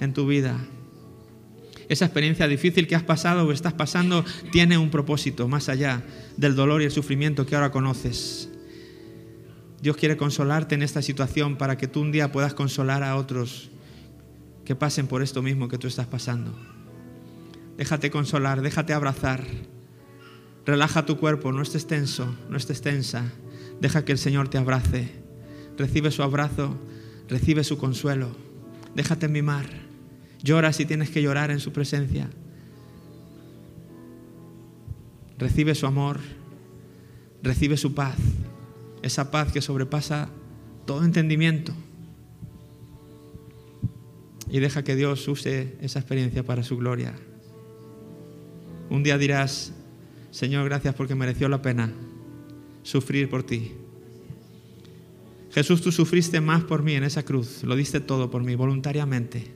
[0.00, 0.58] en tu vida.
[1.88, 6.02] Esa experiencia difícil que has pasado o estás pasando tiene un propósito más allá
[6.36, 8.48] del dolor y el sufrimiento que ahora conoces.
[9.80, 13.70] Dios quiere consolarte en esta situación para que tú un día puedas consolar a otros
[14.64, 16.56] que pasen por esto mismo que tú estás pasando.
[17.76, 19.44] Déjate consolar, déjate abrazar.
[20.64, 23.24] Relaja tu cuerpo, no estés tenso, no estés tensa.
[23.82, 25.10] Deja que el Señor te abrace.
[25.76, 26.76] Recibe su abrazo,
[27.28, 28.28] recibe su consuelo.
[28.94, 29.66] Déjate mimar.
[30.40, 32.30] Llora si tienes que llorar en su presencia.
[35.36, 36.20] Recibe su amor,
[37.42, 38.14] recibe su paz
[39.02, 40.28] esa paz que sobrepasa
[40.86, 41.74] todo entendimiento.
[44.48, 47.14] y deja que Dios use esa experiencia para su gloria.
[48.90, 49.72] Un día dirás,
[50.30, 51.90] Señor, gracias porque mereció la pena
[52.82, 53.72] sufrir por ti.
[55.52, 59.52] Jesús, tú sufriste más por mí en esa cruz, lo diste todo por mí voluntariamente.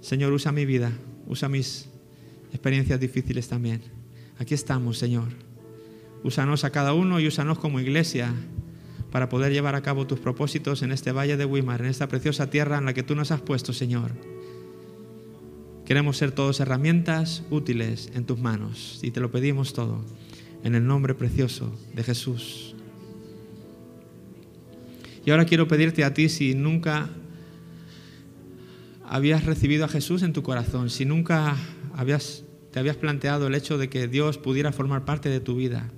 [0.00, 0.92] Señor, usa mi vida,
[1.26, 1.88] usa mis
[2.52, 3.82] experiencias difíciles también.
[4.38, 5.28] Aquí estamos, Señor.
[6.24, 8.34] Úsanos a cada uno y úsanos como iglesia
[9.12, 12.50] para poder llevar a cabo tus propósitos en este valle de Wimar, en esta preciosa
[12.50, 14.12] tierra en la que tú nos has puesto, Señor.
[15.86, 20.04] Queremos ser todos herramientas útiles en tus manos y te lo pedimos todo
[20.64, 22.74] en el nombre precioso de Jesús.
[25.24, 27.10] Y ahora quiero pedirte a ti si nunca
[29.04, 31.56] habías recibido a Jesús en tu corazón, si nunca
[31.94, 35.90] habías, te habías planteado el hecho de que Dios pudiera formar parte de tu vida,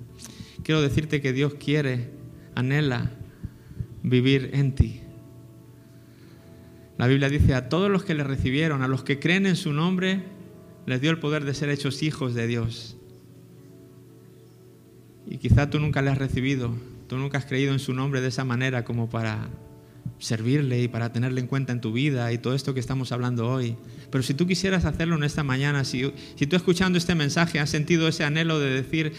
[0.63, 2.09] quiero decirte que Dios quiere,
[2.55, 3.11] anhela
[4.03, 5.01] vivir en ti.
[6.97, 9.73] La Biblia dice, a todos los que le recibieron, a los que creen en su
[9.73, 10.23] nombre,
[10.85, 12.97] les dio el poder de ser hechos hijos de Dios.
[15.29, 16.73] Y quizá tú nunca le has recibido,
[17.07, 19.49] tú nunca has creído en su nombre de esa manera como para
[20.19, 23.49] servirle y para tenerle en cuenta en tu vida y todo esto que estamos hablando
[23.49, 23.75] hoy.
[24.11, 27.69] Pero si tú quisieras hacerlo en esta mañana, si, si tú escuchando este mensaje has
[27.69, 29.13] sentido ese anhelo de decir,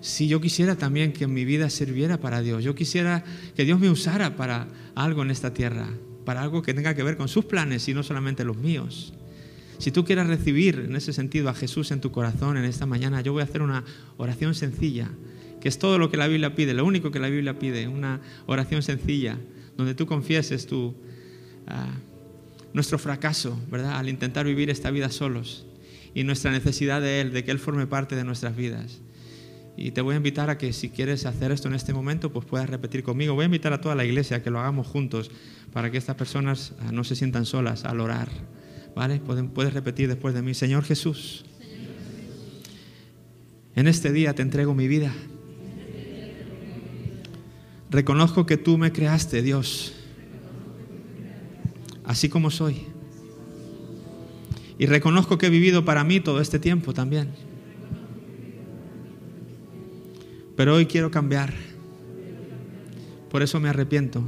[0.00, 3.24] si yo quisiera también que mi vida sirviera para Dios, yo quisiera
[3.56, 5.88] que Dios me usara para algo en esta tierra,
[6.24, 9.14] para algo que tenga que ver con sus planes y no solamente los míos.
[9.78, 13.22] Si tú quieres recibir en ese sentido a Jesús en tu corazón en esta mañana,
[13.22, 13.84] yo voy a hacer una
[14.16, 15.10] oración sencilla,
[15.64, 18.20] que es todo lo que la Biblia pide, lo único que la Biblia pide, una
[18.44, 19.38] oración sencilla
[19.78, 20.94] donde tú confieses tu,
[21.66, 21.88] ah,
[22.74, 23.96] nuestro fracaso, ¿verdad?
[23.96, 25.64] Al intentar vivir esta vida solos
[26.14, 29.00] y nuestra necesidad de Él, de que Él forme parte de nuestras vidas.
[29.74, 32.44] Y te voy a invitar a que si quieres hacer esto en este momento, pues
[32.44, 33.32] puedas repetir conmigo.
[33.32, 35.30] Voy a invitar a toda la iglesia a que lo hagamos juntos
[35.72, 38.28] para que estas personas ah, no se sientan solas al orar.
[38.94, 39.18] ¿Vale?
[39.18, 41.46] Puedes repetir después de mí, Señor Jesús,
[43.74, 45.10] en este día te entrego mi vida.
[47.94, 49.94] Reconozco que tú me creaste, Dios,
[52.04, 52.88] así como soy.
[54.80, 57.28] Y reconozco que he vivido para mí todo este tiempo también.
[60.56, 61.54] Pero hoy quiero cambiar.
[63.30, 64.24] Por eso me arrepiento.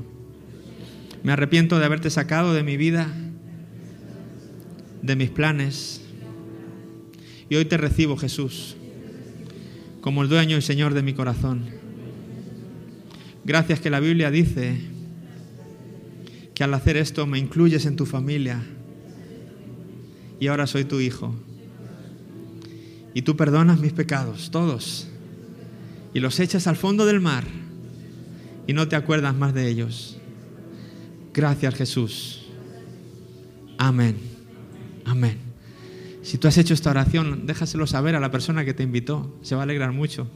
[1.25, 3.13] Me arrepiento de haberte sacado de mi vida,
[5.03, 6.03] de mis planes.
[7.49, 8.77] Y hoy te recibo, Jesús,
[10.03, 11.86] como el dueño y Señor de mi corazón.
[13.47, 14.77] Gracias que la Biblia dice
[16.53, 18.61] que al hacer esto me incluyes en tu familia
[20.41, 21.33] y ahora soy tu hijo.
[23.15, 25.07] Y tú perdonas mis pecados, todos,
[26.13, 27.45] y los echas al fondo del mar
[28.67, 30.19] y no te acuerdas más de ellos.
[31.33, 32.47] Gracias Jesús.
[33.79, 34.17] Amén.
[35.05, 35.39] Amén.
[36.23, 39.39] Si tú has hecho esta oración, déjaselo saber a la persona que te invitó.
[39.43, 40.29] Se va a alegrar mucho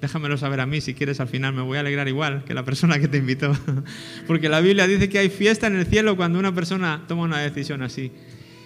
[0.00, 2.64] déjamelo saber a mí, si quieres al final me voy a alegrar igual que la
[2.64, 3.56] persona que te invitó.
[4.26, 7.38] Porque la Biblia dice que hay fiesta en el cielo cuando una persona toma una
[7.40, 8.12] decisión así